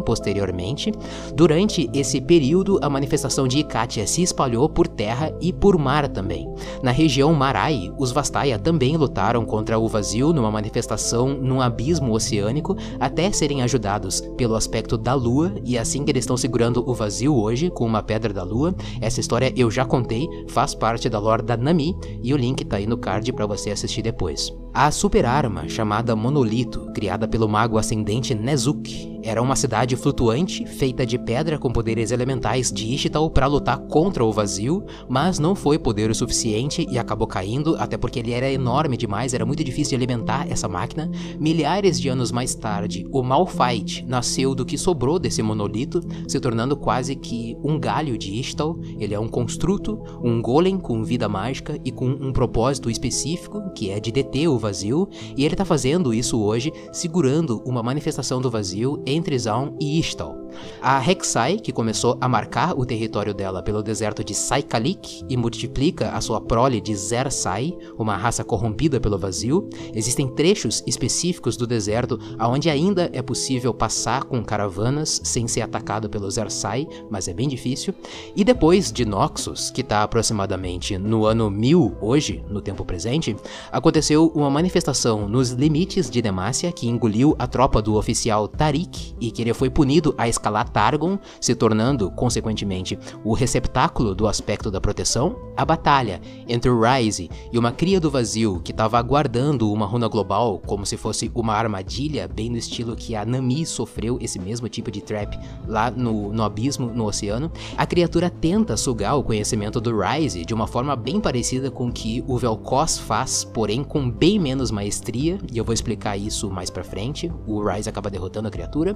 Durante 1.33 1.89
esse 1.93 2.21
período, 2.21 2.79
a 2.81 2.89
manifestação 2.89 3.47
de 3.47 3.59
Ikatia 3.59 4.07
se 4.07 4.21
espalhou 4.21 4.69
por 4.69 4.87
terra 4.87 5.35
e 5.41 5.51
por 5.51 5.77
mar 5.77 6.07
também. 6.07 6.47
Na 6.81 6.91
região 6.91 7.33
Marai, 7.33 7.91
os 7.97 8.11
Vastaya 8.11 8.59
também 8.59 8.97
lutaram 8.97 9.45
contra 9.45 9.77
o 9.77 9.87
vazio 9.87 10.33
numa 10.33 10.51
manifestação 10.51 11.29
num 11.29 11.61
abismo 11.61 12.13
oceânico, 12.13 12.75
até 12.99 13.31
serem 13.31 13.61
ajudados 13.61 14.21
pelo 14.37 14.55
aspecto 14.55 14.97
da 14.97 15.13
lua, 15.13 15.53
e 15.63 15.77
assim 15.77 16.03
que 16.03 16.11
eles 16.11 16.23
estão 16.23 16.37
segurando 16.37 16.83
o 16.89 16.93
vazio 16.93 17.35
hoje 17.35 17.69
com 17.69 17.85
uma 17.85 18.03
pedra 18.03 18.33
da 18.33 18.43
lua. 18.43 18.75
Essa 19.01 19.19
história 19.19 19.53
eu 19.55 19.69
já 19.69 19.85
contei, 19.85 20.27
faz 20.49 20.73
parte 20.73 21.09
da 21.09 21.19
lore 21.19 21.43
da 21.43 21.57
Nami, 21.57 21.95
e 22.23 22.33
o 22.33 22.37
link 22.37 22.63
tá 22.65 22.77
aí 22.77 22.87
no 22.87 22.97
card 22.97 23.31
para 23.33 23.45
você 23.45 23.71
assistir 23.71 24.01
depois. 24.01 24.51
A 24.77 24.91
super 24.91 25.25
arma 25.25 25.69
chamada 25.69 26.17
Monolito, 26.17 26.91
criada 26.93 27.29
pelo 27.29 27.47
mago 27.47 27.77
ascendente 27.77 28.35
Nezuk, 28.35 29.15
era 29.25 29.41
uma 29.41 29.55
cidade 29.55 29.95
flutuante 29.95 30.67
feita 30.67 31.03
de 31.03 31.17
pedra 31.17 31.57
com 31.57 31.71
poderes 31.71 32.11
elementais 32.11 32.71
de 32.71 32.93
Ishtal 32.93 33.27
para 33.31 33.47
lutar 33.47 33.79
contra 33.87 34.23
o 34.23 34.31
vazio, 34.31 34.85
mas 35.09 35.39
não 35.39 35.55
foi 35.55 35.79
poder 35.79 36.11
o 36.11 36.15
suficiente 36.15 36.85
e 36.91 36.99
acabou 36.99 37.25
caindo, 37.25 37.75
até 37.79 37.97
porque 37.97 38.19
ele 38.19 38.33
era 38.33 38.51
enorme 38.51 38.95
demais, 38.95 39.33
era 39.33 39.43
muito 39.43 39.63
difícil 39.63 39.97
de 39.97 40.03
alimentar 40.03 40.45
essa 40.47 40.67
máquina. 40.67 41.09
Milhares 41.39 41.99
de 41.99 42.07
anos 42.07 42.31
mais 42.31 42.53
tarde, 42.53 43.07
o 43.11 43.23
Malphite 43.23 44.05
nasceu 44.05 44.53
do 44.53 44.63
que 44.63 44.77
sobrou 44.77 45.17
desse 45.17 45.41
monolito, 45.41 46.01
se 46.27 46.39
tornando 46.39 46.77
quase 46.77 47.15
que 47.15 47.57
um 47.63 47.79
galho 47.79 48.19
de 48.19 48.39
Ishtal. 48.39 48.77
Ele 48.99 49.15
é 49.15 49.19
um 49.19 49.27
construto, 49.27 49.99
um 50.23 50.39
golem 50.39 50.77
com 50.77 51.03
vida 51.03 51.27
mágica 51.27 51.79
e 51.83 51.91
com 51.91 52.05
um 52.07 52.31
propósito 52.31 52.91
específico, 52.91 53.73
que 53.73 53.89
é 53.89 53.99
de 53.99 54.11
deter 54.11 54.47
o 54.47 54.59
vazio, 54.65 55.07
e 55.37 55.45
ele 55.45 55.53
está 55.53 55.63
fazendo 55.63 56.13
isso 56.13 56.41
hoje, 56.41 56.73
segurando 56.91 57.61
uma 57.65 57.83
manifestação 57.83 58.41
do 58.41 58.49
vazio 58.49 59.01
entre 59.05 59.37
Zaun 59.37 59.75
e 59.79 59.99
Ishtal. 59.99 60.45
A 60.81 60.99
Rek'Sai, 60.99 61.57
que 61.57 61.71
começou 61.71 62.17
a 62.19 62.27
marcar 62.27 62.73
o 62.77 62.85
território 62.85 63.33
dela 63.33 63.61
pelo 63.61 63.83
deserto 63.83 64.23
de 64.23 64.33
Saikalik 64.33 65.23
e 65.29 65.37
multiplica 65.37 66.09
a 66.09 66.21
sua 66.21 66.39
prole 66.41 66.79
de 66.79 66.95
Zer-Sai, 66.95 67.75
uma 67.97 68.15
raça 68.15 68.43
corrompida 68.43 68.99
pelo 68.99 69.17
vazio. 69.17 69.69
Existem 69.93 70.27
trechos 70.27 70.83
específicos 70.87 71.57
do 71.57 71.67
deserto 71.67 72.19
onde 72.39 72.69
ainda 72.69 73.09
é 73.13 73.21
possível 73.21 73.73
passar 73.73 74.23
com 74.23 74.43
caravanas 74.43 75.21
sem 75.23 75.47
ser 75.47 75.61
atacado 75.61 76.09
pelo 76.09 76.29
Zer-Sai, 76.29 76.87
mas 77.09 77.27
é 77.27 77.33
bem 77.33 77.47
difícil. 77.47 77.93
E 78.35 78.43
depois 78.43 78.91
de 78.91 79.05
Noxus, 79.05 79.69
que 79.69 79.81
está 79.81 80.03
aproximadamente 80.03 80.97
no 80.97 81.25
ano 81.25 81.49
1000 81.49 81.97
hoje, 82.01 82.43
no 82.49 82.61
tempo 82.61 82.85
presente, 82.85 83.35
aconteceu 83.71 84.31
uma 84.35 84.49
manifestação 84.55 85.27
nos 85.27 85.51
limites 85.51 86.09
de 86.09 86.21
Demacia 86.21 86.71
que 86.71 86.87
engoliu 86.87 87.35
a 87.37 87.45
tropa 87.45 87.81
do 87.81 87.95
oficial 87.95 88.47
Tarik 88.47 89.13
e 89.19 89.29
que 89.29 89.41
ele 89.41 89.53
foi 89.53 89.69
punido 89.69 90.15
a 90.17 90.29
escalar 90.29 90.69
Targon, 90.69 91.19
se 91.41 91.53
tornando, 91.53 92.09
consequentemente, 92.11 92.97
o 93.21 93.33
receptáculo 93.33 94.15
do 94.15 94.25
aspecto 94.25 94.71
da 94.71 94.79
proteção, 94.79 95.35
a 95.57 95.65
batalha 95.65 96.21
entre 96.47 96.71
Rise 96.71 97.29
e 97.51 97.59
uma 97.59 97.73
cria 97.73 97.99
do 97.99 98.09
vazio 98.09 98.61
que 98.63 98.71
estava 98.71 98.97
aguardando 98.97 99.69
uma 99.69 99.85
runa 99.85 100.07
global 100.07 100.61
como 100.65 100.85
se 100.85 100.95
fosse 100.95 101.29
uma 101.35 101.53
armadilha, 101.53 102.25
bem 102.25 102.49
no 102.49 102.55
estilo 102.55 102.95
que 102.95 103.13
a 103.13 103.25
Nami 103.25 103.65
sofreu 103.65 104.17
esse 104.21 104.39
mesmo 104.39 104.69
tipo 104.69 104.89
de 104.89 105.01
trap 105.01 105.37
lá 105.67 105.91
no, 105.91 106.31
no 106.31 106.43
abismo, 106.43 106.87
no 106.87 107.05
oceano, 107.05 107.51
a 107.75 107.85
criatura 107.85 108.29
tenta 108.29 108.77
sugar 108.77 109.17
o 109.17 109.23
conhecimento 109.23 109.81
do 109.81 109.99
Rise 109.99 110.45
de 110.45 110.53
uma 110.53 110.65
forma 110.65 110.95
bem 110.95 111.19
parecida 111.19 111.69
com 111.69 111.87
o 111.87 111.91
que 111.91 112.23
o 112.25 112.37
Vel'Koz 112.37 112.97
faz, 112.97 113.43
porém 113.43 113.83
com 113.83 114.09
bem 114.09 114.44
menos 114.45 114.69
maestria, 114.69 115.39
e 115.51 115.57
eu 115.57 115.65
vou 115.65 115.73
explicar 115.73 116.15
isso 116.15 116.51
mais 116.51 116.69
pra 116.69 116.83
frente, 116.83 117.31
o 117.47 117.63
Rise 117.67 117.89
acaba 117.89 118.11
derrotando 118.11 118.47
a 118.47 118.51
criatura. 118.51 118.93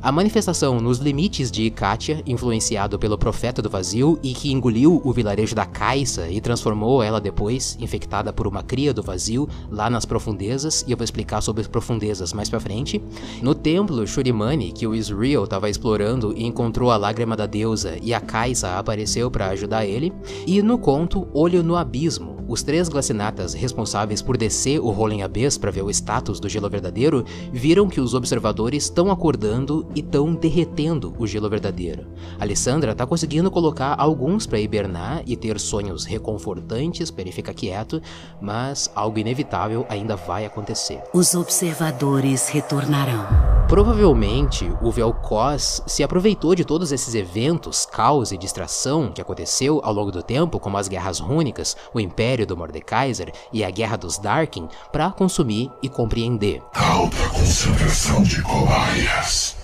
A 0.00 0.10
manifestação 0.10 0.80
nos 0.80 0.96
limites 1.00 1.50
de 1.50 1.64
Ikatia, 1.64 2.22
influenciado 2.26 2.98
pelo 2.98 3.18
Profeta 3.18 3.60
do 3.60 3.68
Vazio 3.68 4.18
e 4.22 4.32
que 4.32 4.50
engoliu 4.50 5.02
o 5.04 5.12
vilarejo 5.12 5.54
da 5.54 5.66
Caixa 5.66 6.30
e 6.30 6.40
transformou 6.40 7.02
ela 7.02 7.20
depois, 7.20 7.76
infectada 7.78 8.32
por 8.32 8.46
uma 8.46 8.62
cria 8.62 8.94
do 8.94 9.02
Vazio, 9.02 9.46
lá 9.70 9.90
nas 9.90 10.06
profundezas, 10.06 10.82
e 10.88 10.92
eu 10.92 10.96
vou 10.96 11.04
explicar 11.04 11.42
sobre 11.42 11.60
as 11.60 11.68
profundezas 11.68 12.32
mais 12.32 12.48
pra 12.48 12.58
frente. 12.58 13.02
No 13.42 13.54
templo 13.54 14.06
Shurimani, 14.06 14.72
que 14.72 14.86
o 14.86 14.94
Israel 14.94 15.44
estava 15.44 15.68
explorando 15.68 16.32
e 16.34 16.46
encontrou 16.46 16.90
a 16.90 16.96
lágrima 16.96 17.36
da 17.36 17.44
deusa 17.44 17.98
e 18.00 18.14
a 18.14 18.20
Caixa 18.20 18.78
apareceu 18.78 19.30
para 19.30 19.48
ajudar 19.48 19.84
ele. 19.84 20.10
E 20.46 20.62
no 20.62 20.78
conto 20.78 21.28
Olho 21.34 21.62
no 21.62 21.76
Abismo, 21.76 22.36
os 22.48 22.62
três 22.62 22.88
glacinatas 22.88 23.54
responsáveis 23.54 24.22
por 24.22 24.36
descer 24.36 24.78
o 24.86 24.90
Rolling 24.92 25.22
Abyss 25.22 25.58
para 25.58 25.72
ver 25.72 25.82
o 25.82 25.90
status 25.90 26.38
do 26.38 26.48
gelo 26.48 26.70
verdadeiro 26.70 27.24
viram 27.52 27.88
que 27.88 28.00
os 28.00 28.14
observadores 28.14 28.84
estão 28.84 29.10
acordando 29.10 29.84
e 29.96 30.00
estão 30.00 30.32
derretendo 30.32 31.12
o 31.18 31.26
gelo 31.26 31.50
verdadeiro. 31.50 32.06
Alessandra 32.38 32.94
tá 32.94 33.04
conseguindo 33.04 33.50
colocar 33.50 33.96
alguns 33.98 34.46
para 34.46 34.60
hibernar 34.60 35.24
e 35.26 35.36
ter 35.36 35.58
sonhos 35.58 36.04
reconfortantes 36.04 37.10
para 37.10 37.22
ele 37.22 37.32
ficar 37.32 37.52
quieto, 37.52 38.00
mas 38.40 38.88
algo 38.94 39.18
inevitável 39.18 39.84
ainda 39.88 40.14
vai 40.14 40.46
acontecer. 40.46 41.02
Os 41.12 41.34
observadores 41.34 42.48
retornarão. 42.48 43.26
Provavelmente 43.68 44.72
o 44.80 44.92
Vel'Koz 44.92 45.82
se 45.88 46.04
aproveitou 46.04 46.54
de 46.54 46.64
todos 46.64 46.92
esses 46.92 47.16
eventos, 47.16 47.84
caos 47.84 48.30
e 48.30 48.38
distração 48.38 49.10
que 49.10 49.20
aconteceu 49.20 49.80
ao 49.82 49.92
longo 49.92 50.12
do 50.12 50.22
tempo, 50.22 50.60
como 50.60 50.76
as 50.76 50.86
guerras 50.86 51.18
rúnicas, 51.18 51.76
o 51.92 51.98
Império 51.98 52.46
do 52.46 52.56
Mordekaiser 52.56 53.32
e 53.52 53.64
a 53.64 53.70
Guerra 53.70 53.96
dos 53.96 54.18
Darkin, 54.18 54.65
para 54.92 55.10
consumir 55.10 55.70
e 55.82 55.88
compreender. 55.88 56.62
Alta 56.74 57.28
concentração 57.30 58.22
de 58.22 58.42
cobaias. 58.42 59.56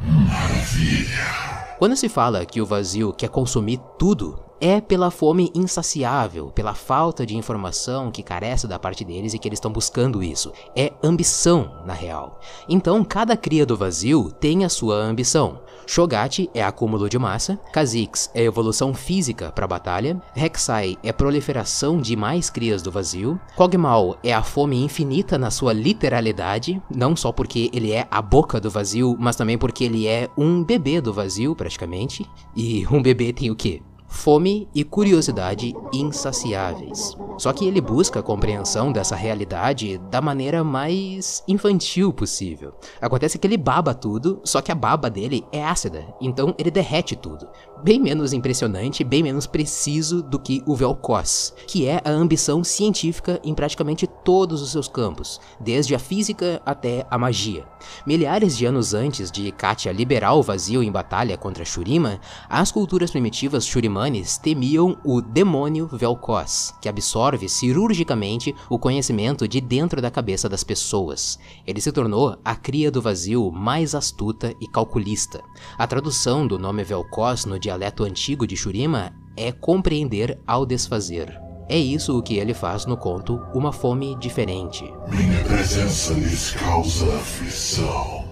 Maravilha. 0.00 1.74
Quando 1.78 1.96
se 1.96 2.08
fala 2.08 2.46
que 2.46 2.60
o 2.60 2.66
vazio 2.66 3.12
quer 3.12 3.28
consumir 3.28 3.80
tudo, 3.98 4.38
é 4.60 4.80
pela 4.80 5.10
fome 5.10 5.50
insaciável, 5.54 6.50
pela 6.50 6.72
falta 6.74 7.26
de 7.26 7.36
informação 7.36 8.10
que 8.10 8.22
carece 8.22 8.66
da 8.66 8.78
parte 8.78 9.04
deles 9.04 9.34
e 9.34 9.38
que 9.38 9.46
eles 9.46 9.58
estão 9.58 9.70
buscando 9.70 10.22
isso. 10.22 10.52
É 10.74 10.92
ambição, 11.02 11.82
na 11.84 11.92
real. 11.92 12.40
Então, 12.68 13.04
cada 13.04 13.36
cria 13.36 13.66
do 13.66 13.76
vazio 13.76 14.30
tem 14.30 14.64
a 14.64 14.68
sua 14.68 14.96
ambição. 14.96 15.60
Shogat 15.86 16.48
é 16.54 16.62
acúmulo 16.62 17.08
de 17.08 17.18
massa, 17.18 17.58
Kha'Zix 17.72 18.30
é 18.34 18.42
evolução 18.42 18.94
física 18.94 19.50
para 19.52 19.66
batalha, 19.66 20.20
Rek'Sai 20.34 20.96
é 21.02 21.12
proliferação 21.12 22.00
de 22.00 22.16
mais 22.16 22.50
crias 22.50 22.82
do 22.82 22.90
vazio, 22.90 23.38
Kog'Maw 23.56 24.18
é 24.22 24.32
a 24.32 24.42
fome 24.42 24.82
infinita 24.82 25.38
na 25.38 25.50
sua 25.50 25.72
literalidade, 25.72 26.80
não 26.94 27.14
só 27.14 27.32
porque 27.32 27.70
ele 27.72 27.92
é 27.92 28.06
a 28.10 28.20
boca 28.20 28.60
do 28.60 28.70
vazio, 28.70 29.16
mas 29.18 29.36
também 29.36 29.58
porque 29.58 29.84
ele 29.84 30.06
é 30.06 30.28
um 30.36 30.62
bebê 30.62 31.00
do 31.00 31.12
vazio, 31.12 31.54
praticamente. 31.54 32.26
E 32.56 32.86
um 32.90 33.02
bebê 33.02 33.32
tem 33.32 33.50
o 33.50 33.56
quê? 33.56 33.82
Fome 34.14 34.68
e 34.72 34.84
curiosidade 34.84 35.74
insaciáveis. 35.92 37.16
Só 37.36 37.52
que 37.52 37.66
ele 37.66 37.80
busca 37.80 38.20
a 38.20 38.22
compreensão 38.22 38.92
dessa 38.92 39.16
realidade 39.16 39.98
da 40.10 40.20
maneira 40.20 40.62
mais 40.62 41.42
infantil 41.48 42.12
possível. 42.12 42.72
Acontece 43.00 43.38
que 43.38 43.46
ele 43.46 43.56
baba 43.56 43.92
tudo, 43.92 44.40
só 44.44 44.62
que 44.62 44.70
a 44.70 44.74
baba 44.74 45.10
dele 45.10 45.44
é 45.50 45.64
ácida, 45.64 46.06
então 46.20 46.54
ele 46.56 46.70
derrete 46.70 47.16
tudo. 47.16 47.48
Bem 47.82 48.00
menos 48.00 48.32
impressionante, 48.32 49.02
bem 49.02 49.22
menos 49.22 49.46
preciso 49.46 50.22
do 50.22 50.38
que 50.38 50.62
o 50.64 50.76
Vel'Koz, 50.76 51.52
que 51.66 51.86
é 51.86 52.00
a 52.04 52.10
ambição 52.10 52.62
científica 52.62 53.40
em 53.44 53.52
praticamente 53.52 54.06
todos 54.06 54.62
os 54.62 54.70
seus 54.70 54.88
campos, 54.88 55.40
desde 55.60 55.94
a 55.94 55.98
física 55.98 56.62
até 56.64 57.04
a 57.10 57.18
magia. 57.18 57.66
Milhares 58.06 58.56
de 58.56 58.64
anos 58.64 58.94
antes 58.94 59.30
de 59.30 59.50
Katia 59.52 59.92
liberar 59.92 60.34
o 60.34 60.42
vazio 60.42 60.82
em 60.82 60.90
batalha 60.90 61.36
contra 61.36 61.64
Shurima, 61.64 62.20
as 62.48 62.70
culturas 62.70 63.10
primitivas 63.10 63.66
shurimanes 64.04 64.36
temiam 64.36 64.96
o 65.04 65.20
demônio 65.20 65.86
Vel'Koz, 65.86 66.74
que 66.80 66.88
absorve 66.88 67.48
cirurgicamente 67.48 68.54
o 68.68 68.78
conhecimento 68.78 69.48
de 69.48 69.60
dentro 69.60 70.02
da 70.02 70.10
cabeça 70.10 70.48
das 70.48 70.62
pessoas. 70.62 71.38
Ele 71.66 71.80
se 71.80 71.90
tornou 71.90 72.36
a 72.44 72.54
cria 72.54 72.90
do 72.90 73.00
vazio 73.00 73.50
mais 73.50 73.94
astuta 73.94 74.54
e 74.60 74.68
calculista. 74.68 75.42
A 75.78 75.86
tradução 75.86 76.46
do 76.46 76.58
nome 76.58 76.84
Vel'Koz 76.84 77.44
no 77.44 77.58
dialeto 77.58 78.04
antigo 78.04 78.46
de 78.46 78.56
Shurima 78.56 79.12
é 79.36 79.50
compreender 79.50 80.38
ao 80.46 80.66
desfazer. 80.66 81.40
É 81.68 81.78
isso 81.78 82.18
o 82.18 82.22
que 82.22 82.36
ele 82.36 82.52
faz 82.52 82.84
no 82.84 82.96
conto 82.96 83.40
Uma 83.54 83.72
Fome 83.72 84.14
Diferente. 84.16 84.84
Minha 85.08 85.42
presença 85.44 86.12
lhes 86.12 86.50
causa 86.50 87.06
aflição. 87.16 88.24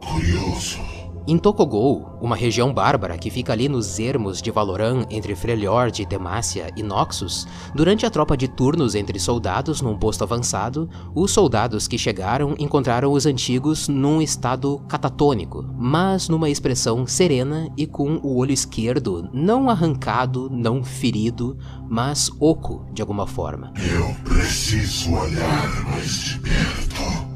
Curioso. 0.00 0.87
Em 1.30 1.36
Tokogou, 1.36 2.16
uma 2.22 2.34
região 2.34 2.72
bárbara 2.72 3.18
que 3.18 3.30
fica 3.30 3.52
ali 3.52 3.68
nos 3.68 3.98
ermos 3.98 4.40
de 4.40 4.50
Valoran 4.50 5.04
entre 5.10 5.34
Freljord, 5.34 6.06
Demacia 6.06 6.70
e 6.74 6.82
Noxus, 6.82 7.46
durante 7.74 8.06
a 8.06 8.10
tropa 8.10 8.34
de 8.34 8.48
turnos 8.48 8.94
entre 8.94 9.20
soldados 9.20 9.82
num 9.82 9.94
posto 9.94 10.24
avançado, 10.24 10.88
os 11.14 11.30
soldados 11.30 11.86
que 11.86 11.98
chegaram 11.98 12.54
encontraram 12.58 13.12
os 13.12 13.26
antigos 13.26 13.88
num 13.88 14.22
estado 14.22 14.80
catatônico, 14.88 15.66
mas 15.76 16.30
numa 16.30 16.48
expressão 16.48 17.06
serena 17.06 17.68
e 17.76 17.86
com 17.86 18.18
o 18.22 18.38
olho 18.38 18.52
esquerdo 18.52 19.28
não 19.30 19.68
arrancado, 19.68 20.48
não 20.50 20.82
ferido, 20.82 21.58
mas 21.90 22.30
oco 22.40 22.86
de 22.90 23.02
alguma 23.02 23.26
forma. 23.26 23.74
Eu 23.76 24.16
preciso 24.24 25.12
olhar 25.12 25.84
mais 25.84 26.10
de 26.10 26.38
perto. 26.38 26.87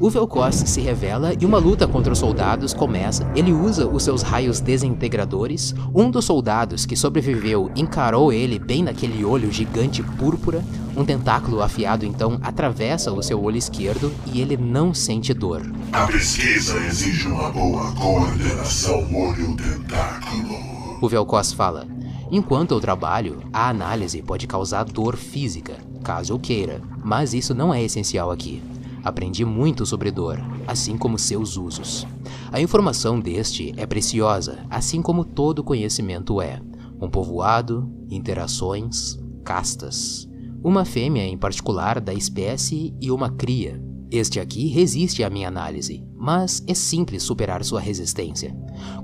O 0.03 0.09
Vel'Koz 0.09 0.55
se 0.65 0.81
revela 0.81 1.31
e 1.33 1.45
uma 1.45 1.57
luta 1.57 1.87
contra 1.87 2.11
os 2.11 2.19
soldados 2.19 2.73
começa. 2.73 3.25
Ele 3.33 3.53
usa 3.53 3.87
os 3.87 4.03
seus 4.03 4.21
raios 4.21 4.59
desintegradores. 4.59 5.73
Um 5.95 6.11
dos 6.11 6.25
soldados 6.25 6.85
que 6.85 6.97
sobreviveu 6.97 7.71
encarou 7.73 8.33
ele 8.33 8.59
bem 8.59 8.83
naquele 8.83 9.23
olho 9.23 9.49
gigante 9.49 10.03
púrpura. 10.03 10.61
Um 10.97 11.05
tentáculo 11.05 11.61
afiado 11.61 12.05
então 12.05 12.37
atravessa 12.43 13.13
o 13.13 13.23
seu 13.23 13.41
olho 13.41 13.55
esquerdo 13.55 14.11
e 14.25 14.41
ele 14.41 14.57
não 14.57 14.93
sente 14.93 15.33
dor. 15.33 15.61
A 15.93 16.05
pesquisa 16.05 16.75
exige 16.85 17.29
uma 17.29 17.49
boa 17.49 17.89
coordenação 17.93 19.07
olho-tentáculo. 19.09 20.97
O 21.01 21.07
Vel'Koz 21.07 21.53
fala: 21.53 21.87
Enquanto 22.29 22.71
eu 22.71 22.81
trabalho, 22.81 23.41
a 23.53 23.69
análise 23.69 24.21
pode 24.21 24.47
causar 24.47 24.83
dor 24.83 25.15
física, 25.15 25.77
caso 26.03 26.33
eu 26.33 26.39
queira, 26.39 26.81
mas 27.01 27.33
isso 27.33 27.55
não 27.55 27.73
é 27.73 27.81
essencial 27.81 28.29
aqui. 28.29 28.61
Aprendi 29.03 29.43
muito 29.43 29.85
sobre 29.85 30.11
dor, 30.11 30.39
assim 30.65 30.97
como 30.97 31.19
seus 31.19 31.57
usos. 31.57 32.07
A 32.51 32.61
informação 32.61 33.19
deste 33.19 33.73
é 33.75 33.85
preciosa, 33.85 34.65
assim 34.69 35.01
como 35.01 35.25
todo 35.25 35.63
conhecimento 35.63 36.41
é. 36.41 36.61
Um 37.01 37.09
povoado, 37.09 37.91
interações, 38.09 39.19
castas. 39.43 40.27
Uma 40.63 40.85
fêmea 40.85 41.25
em 41.25 41.37
particular 41.37 41.99
da 41.99 42.13
espécie 42.13 42.95
e 43.01 43.11
uma 43.11 43.29
cria. 43.29 43.83
Este 44.09 44.39
aqui 44.39 44.67
resiste 44.67 45.23
à 45.23 45.29
minha 45.29 45.47
análise, 45.47 46.05
mas 46.15 46.63
é 46.67 46.73
simples 46.73 47.23
superar 47.23 47.63
sua 47.65 47.81
resistência. 47.81 48.55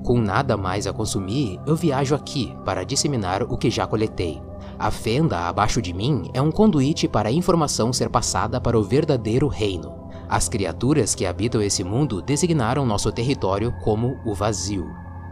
Com 0.02 0.20
nada 0.20 0.56
mais 0.56 0.86
a 0.86 0.92
consumir, 0.92 1.60
eu 1.66 1.76
viajo 1.76 2.14
aqui 2.14 2.54
para 2.64 2.84
disseminar 2.84 3.42
o 3.42 3.58
que 3.58 3.68
já 3.70 3.86
coletei. 3.86 4.40
A 4.80 4.90
fenda 4.90 5.40
abaixo 5.40 5.82
de 5.82 5.92
mim 5.92 6.30
é 6.32 6.40
um 6.40 6.50
conduíte 6.50 7.06
para 7.06 7.28
a 7.28 7.32
informação 7.32 7.92
ser 7.92 8.08
passada 8.08 8.58
para 8.58 8.78
o 8.78 8.82
verdadeiro 8.82 9.46
reino. 9.46 9.92
As 10.26 10.48
criaturas 10.48 11.14
que 11.14 11.26
habitam 11.26 11.60
esse 11.60 11.84
mundo 11.84 12.22
designaram 12.22 12.86
nosso 12.86 13.12
território 13.12 13.74
como 13.82 14.16
o 14.24 14.34
vazio. 14.34 14.86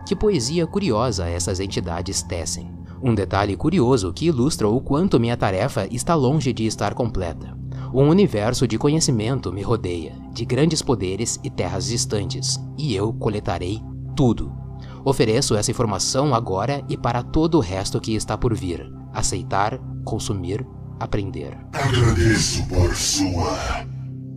Que 0.07 0.15
poesia 0.15 0.67
curiosa 0.67 1.27
essas 1.31 1.61
entidades 1.61 2.21
tecem. 2.21 2.71
Um 3.03 3.15
detalhe 3.15 3.57
curioso 3.57 4.13
que 4.13 4.27
ilustra 4.27 4.69
o 4.69 4.83
quanto 4.83 5.19
minha 5.19 5.35
tarefa 5.35 5.89
está 5.91 6.15
longe 6.15 6.53
de 6.53 6.67
estar 6.67 6.93
completa. 6.93 7.57
Um 7.95 8.07
universo 8.07 8.69
de 8.69 8.77
conhecimento 8.77 9.51
me 9.51 9.63
rodeia, 9.63 10.15
de 10.31 10.45
grandes 10.45 10.83
poderes 10.83 11.41
e 11.43 11.49
terras 11.49 11.87
distantes, 11.87 12.61
e 12.77 12.95
eu 12.95 13.15
coletarei 13.15 13.81
tudo. 14.15 14.53
Ofereço 15.07 15.55
essa 15.55 15.71
informação 15.71 16.35
agora 16.35 16.85
e 16.87 16.99
para 16.99 17.23
todo 17.23 17.57
o 17.57 17.63
resto 17.63 17.99
que 17.99 18.15
está 18.15 18.37
por 18.37 18.55
vir. 18.55 18.98
Aceitar, 19.13 19.79
consumir, 20.05 20.65
aprender. 21.01 21.57
Agradeço 21.73 22.67
por 22.69 22.95
sua 22.95 23.87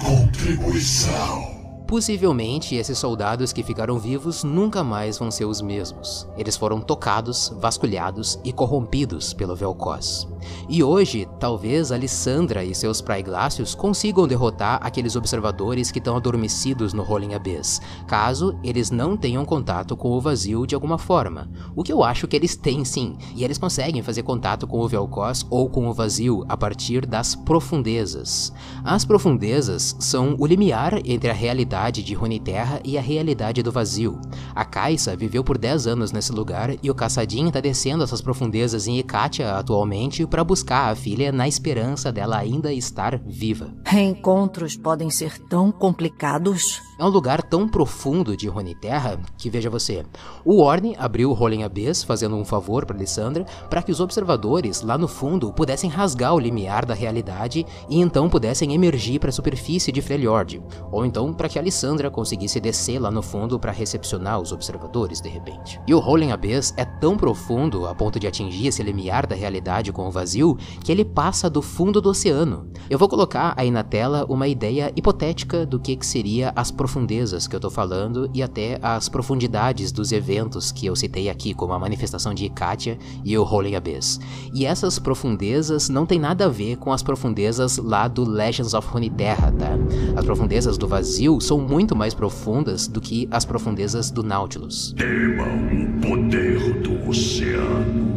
contribuição. 0.02 1.51
Possivelmente, 1.92 2.76
esses 2.76 2.98
soldados 2.98 3.52
que 3.52 3.64
ficaram 3.64 4.00
vivos 4.00 4.46
nunca 4.46 4.82
mais 4.82 5.18
vão 5.18 5.30
ser 5.30 5.44
os 5.44 5.62
mesmos. 5.62 6.26
Eles 6.38 6.56
foram 6.56 6.80
tocados, 6.80 7.54
vasculhados 7.60 8.40
e 8.46 8.54
corrompidos 8.54 9.34
pelo 9.34 9.58
Vel'Koz. 9.58 10.26
E 10.70 10.82
hoje, 10.82 11.28
talvez 11.38 11.92
Alissandra 11.92 12.64
e 12.64 12.74
seus 12.74 13.02
Praeglácios 13.02 13.76
consigam 13.76 14.26
derrotar 14.26 14.80
aqueles 14.82 15.18
observadores 15.18 15.92
que 15.92 16.00
estão 16.00 16.16
adormecidos 16.16 16.94
no 16.94 17.04
Rolling 17.04 17.34
Abyss, 17.34 17.82
caso 18.08 18.58
eles 18.64 18.90
não 18.90 19.18
tenham 19.18 19.44
contato 19.44 19.98
com 19.98 20.12
o 20.12 20.22
vazio 20.22 20.66
de 20.66 20.74
alguma 20.74 20.98
forma. 20.98 21.52
O 21.76 21.84
que 21.84 21.92
eu 21.92 22.06
acho 22.06 22.26
que 22.26 22.38
eles 22.38 22.56
têm 22.56 22.86
sim, 22.86 23.18
e 23.36 23.44
eles 23.44 23.58
conseguem 23.58 24.02
fazer 24.02 24.24
contato 24.24 24.66
com 24.66 24.80
o 24.80 24.88
Vel'Koz 24.88 25.46
ou 25.50 25.70
com 25.70 25.90
o 25.90 25.94
vazio 25.94 26.46
a 26.48 26.56
partir 26.56 27.06
das 27.06 27.36
profundezas. 27.36 28.54
As 28.82 29.04
profundezas 29.04 29.94
são 30.00 30.38
o 30.40 30.46
limiar 30.46 31.02
entre 31.04 31.30
a 31.30 31.34
realidade 31.34 31.81
de 31.90 32.14
Runeterra 32.14 32.80
e 32.84 32.98
a 32.98 33.02
realidade 33.02 33.64
do 33.64 33.72
vazio. 33.72 34.20
A 34.54 34.64
Kaisa 34.64 35.16
viveu 35.16 35.44
por 35.44 35.58
10 35.58 35.88
anos 35.88 36.12
nesse 36.12 36.32
lugar 36.32 36.76
e 36.84 36.92
o 36.92 36.96
Caçadinho 36.96 37.48
está 37.48 37.60
descendo 37.60 38.04
essas 38.04 38.22
profundezas 38.22 38.88
em 38.88 39.00
Ikatia 39.00 39.54
atualmente 39.54 40.28
para 40.28 40.44
buscar 40.44 40.92
a 40.92 40.96
filha 40.96 41.32
na 41.32 41.48
esperança 41.48 42.12
dela 42.12 42.38
ainda 42.38 42.72
estar 42.74 43.18
viva. 43.26 43.74
Reencontros 43.86 44.76
podem 44.76 45.10
ser 45.10 45.40
tão 45.48 45.72
complicados. 45.72 46.82
É 47.02 47.04
um 47.04 47.10
lugar 47.10 47.42
tão 47.42 47.68
profundo 47.68 48.38
de 48.38 48.48
Terra 48.80 49.20
que, 49.36 49.50
veja 49.50 49.72
você, 49.72 50.06
o 50.46 50.62
Orne 50.62 50.96
abriu 51.00 51.32
o 51.32 51.34
Rolling 51.34 51.64
Abyss, 51.64 52.04
fazendo 52.04 52.36
um 52.36 52.46
favor 52.46 52.86
para 52.86 52.96
Lissandra, 52.96 53.44
para 53.72 53.82
que 53.82 53.92
os 53.92 54.00
observadores 54.00 54.84
lá 54.84 55.00
no 55.00 55.08
fundo 55.08 55.52
pudessem 55.52 55.90
rasgar 55.90 56.36
o 56.36 56.40
limiar 56.40 56.86
da 56.86 56.94
realidade 56.94 57.66
e 57.90 58.00
então 58.00 58.30
pudessem 58.30 58.76
emergir 58.76 59.18
para 59.18 59.30
a 59.30 59.34
superfície 59.34 59.92
de 59.92 60.00
Freljord, 60.00 60.62
ou 60.92 61.04
então 61.04 61.34
para 61.34 61.50
que 61.50 61.58
a 61.58 61.62
Lissandra 61.64 62.12
conseguisse 62.12 62.60
descer 62.60 63.00
lá 63.00 63.10
no 63.10 63.24
fundo 63.24 63.60
para 63.60 63.72
recepcionar 63.72 64.40
os 64.40 64.52
observadores 64.52 65.20
de 65.20 65.30
repente. 65.30 65.82
E 65.88 65.96
o 65.96 66.00
Rolling 66.00 66.30
Abyss 66.30 66.72
é 66.78 66.86
tão 66.86 67.18
profundo 67.18 67.88
a 67.88 67.96
ponto 67.96 68.20
de 68.20 68.28
atingir 68.28 68.68
esse 68.68 68.84
limiar 68.84 69.26
da 69.26 69.36
realidade 69.36 69.92
com 69.92 70.08
o 70.08 70.12
vazio 70.12 70.56
que 70.84 70.92
ele 70.92 71.04
passa 71.04 71.50
do 71.50 71.64
fundo 71.64 72.00
do 72.00 72.10
oceano. 72.10 72.70
Eu 72.88 73.00
vou 73.00 73.10
colocar 73.10 73.56
aí 73.58 73.72
na 73.72 73.84
tela 73.84 74.24
uma 74.30 74.48
ideia 74.48 74.94
hipotética 74.96 75.66
do 75.66 75.80
que, 75.80 75.96
que 75.96 76.06
seria 76.06 76.54
as 76.56 76.70
profundezas 76.92 77.48
que 77.48 77.56
eu 77.56 77.60
tô 77.60 77.70
falando 77.70 78.30
e 78.34 78.44
até 78.44 78.78
as 78.82 79.08
profundidades 79.08 79.94
dos 79.94 80.12
eventos 80.12 80.74
que 80.74 80.86
eu 80.88 80.94
citei 80.94 81.30
aqui, 81.30 81.54
como 81.54 81.72
a 81.72 81.80
manifestação 81.80 82.34
de 82.34 82.44
Ikatia 82.44 82.98
e 83.24 83.38
o 83.38 83.44
Rolling 83.44 83.76
Abyss. 83.76 84.20
E 84.54 84.66
essas 84.66 85.00
profundezas 85.00 85.88
não 85.88 86.06
tem 86.06 86.20
nada 86.20 86.48
a 86.48 86.50
ver 86.50 86.76
com 86.76 86.92
as 86.92 87.02
profundezas 87.02 87.78
lá 87.78 88.10
do 88.10 88.30
Legends 88.30 88.74
of 88.74 88.86
Runeterra, 88.90 89.54
tá? 89.54 89.70
As 90.18 90.26
profundezas 90.26 90.78
do 90.78 90.86
vazio 90.86 91.40
são 91.40 91.60
muito 91.60 91.96
mais 91.96 92.14
profundas 92.14 92.90
do 92.90 93.00
que 93.00 93.26
as 93.32 93.46
profundezas 93.46 94.12
do 94.12 94.22
Nautilus. 94.22 94.94
Temam 94.98 95.48
o 95.48 96.02
poder 96.02 96.82
do 96.82 97.10
oceano. 97.10 98.12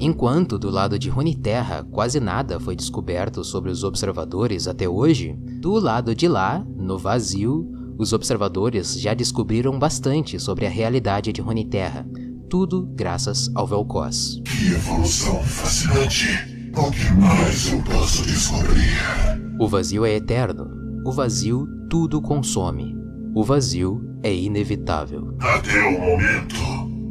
Enquanto 0.00 0.58
do 0.58 0.70
lado 0.70 0.98
de 0.98 1.08
Runeterra 1.08 1.84
quase 1.84 2.18
nada 2.18 2.58
foi 2.58 2.74
descoberto 2.74 3.44
sobre 3.44 3.70
os 3.70 3.84
observadores 3.84 4.66
até 4.66 4.88
hoje, 4.88 5.38
do 5.60 5.74
lado 5.74 6.16
de 6.16 6.26
lá, 6.26 6.64
no 6.76 6.98
vazio, 6.98 7.77
os 7.98 8.12
observadores 8.12 8.98
já 8.98 9.12
descobriram 9.12 9.78
bastante 9.78 10.38
sobre 10.38 10.64
a 10.64 10.70
realidade 10.70 11.32
de 11.32 11.40
Runeterra, 11.40 12.06
tudo 12.48 12.86
graças 12.94 13.50
ao 13.54 13.66
Vel'Koz. 13.66 14.40
Que 14.44 14.72
evolução 14.72 15.42
fascinante! 15.42 16.56
O 16.76 16.90
que 16.92 17.12
mais 17.14 17.72
eu 17.72 17.82
posso 17.82 18.22
descobrir? 18.22 19.58
O 19.58 19.66
vazio 19.66 20.04
é 20.04 20.14
eterno. 20.14 20.70
O 21.04 21.10
vazio 21.10 21.66
tudo 21.90 22.22
consome. 22.22 22.94
O 23.34 23.42
vazio 23.42 24.00
é 24.22 24.32
inevitável. 24.32 25.34
Até 25.40 25.80
o 25.80 26.00
momento, 26.00 26.54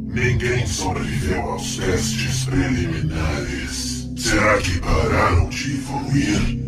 ninguém 0.06 0.66
sobreviveu 0.66 1.42
aos 1.42 1.76
testes 1.76 2.46
preliminares. 2.46 4.08
Será 4.16 4.58
que 4.58 4.80
pararam 4.80 5.48
de 5.50 5.74
evoluir? 5.74 6.67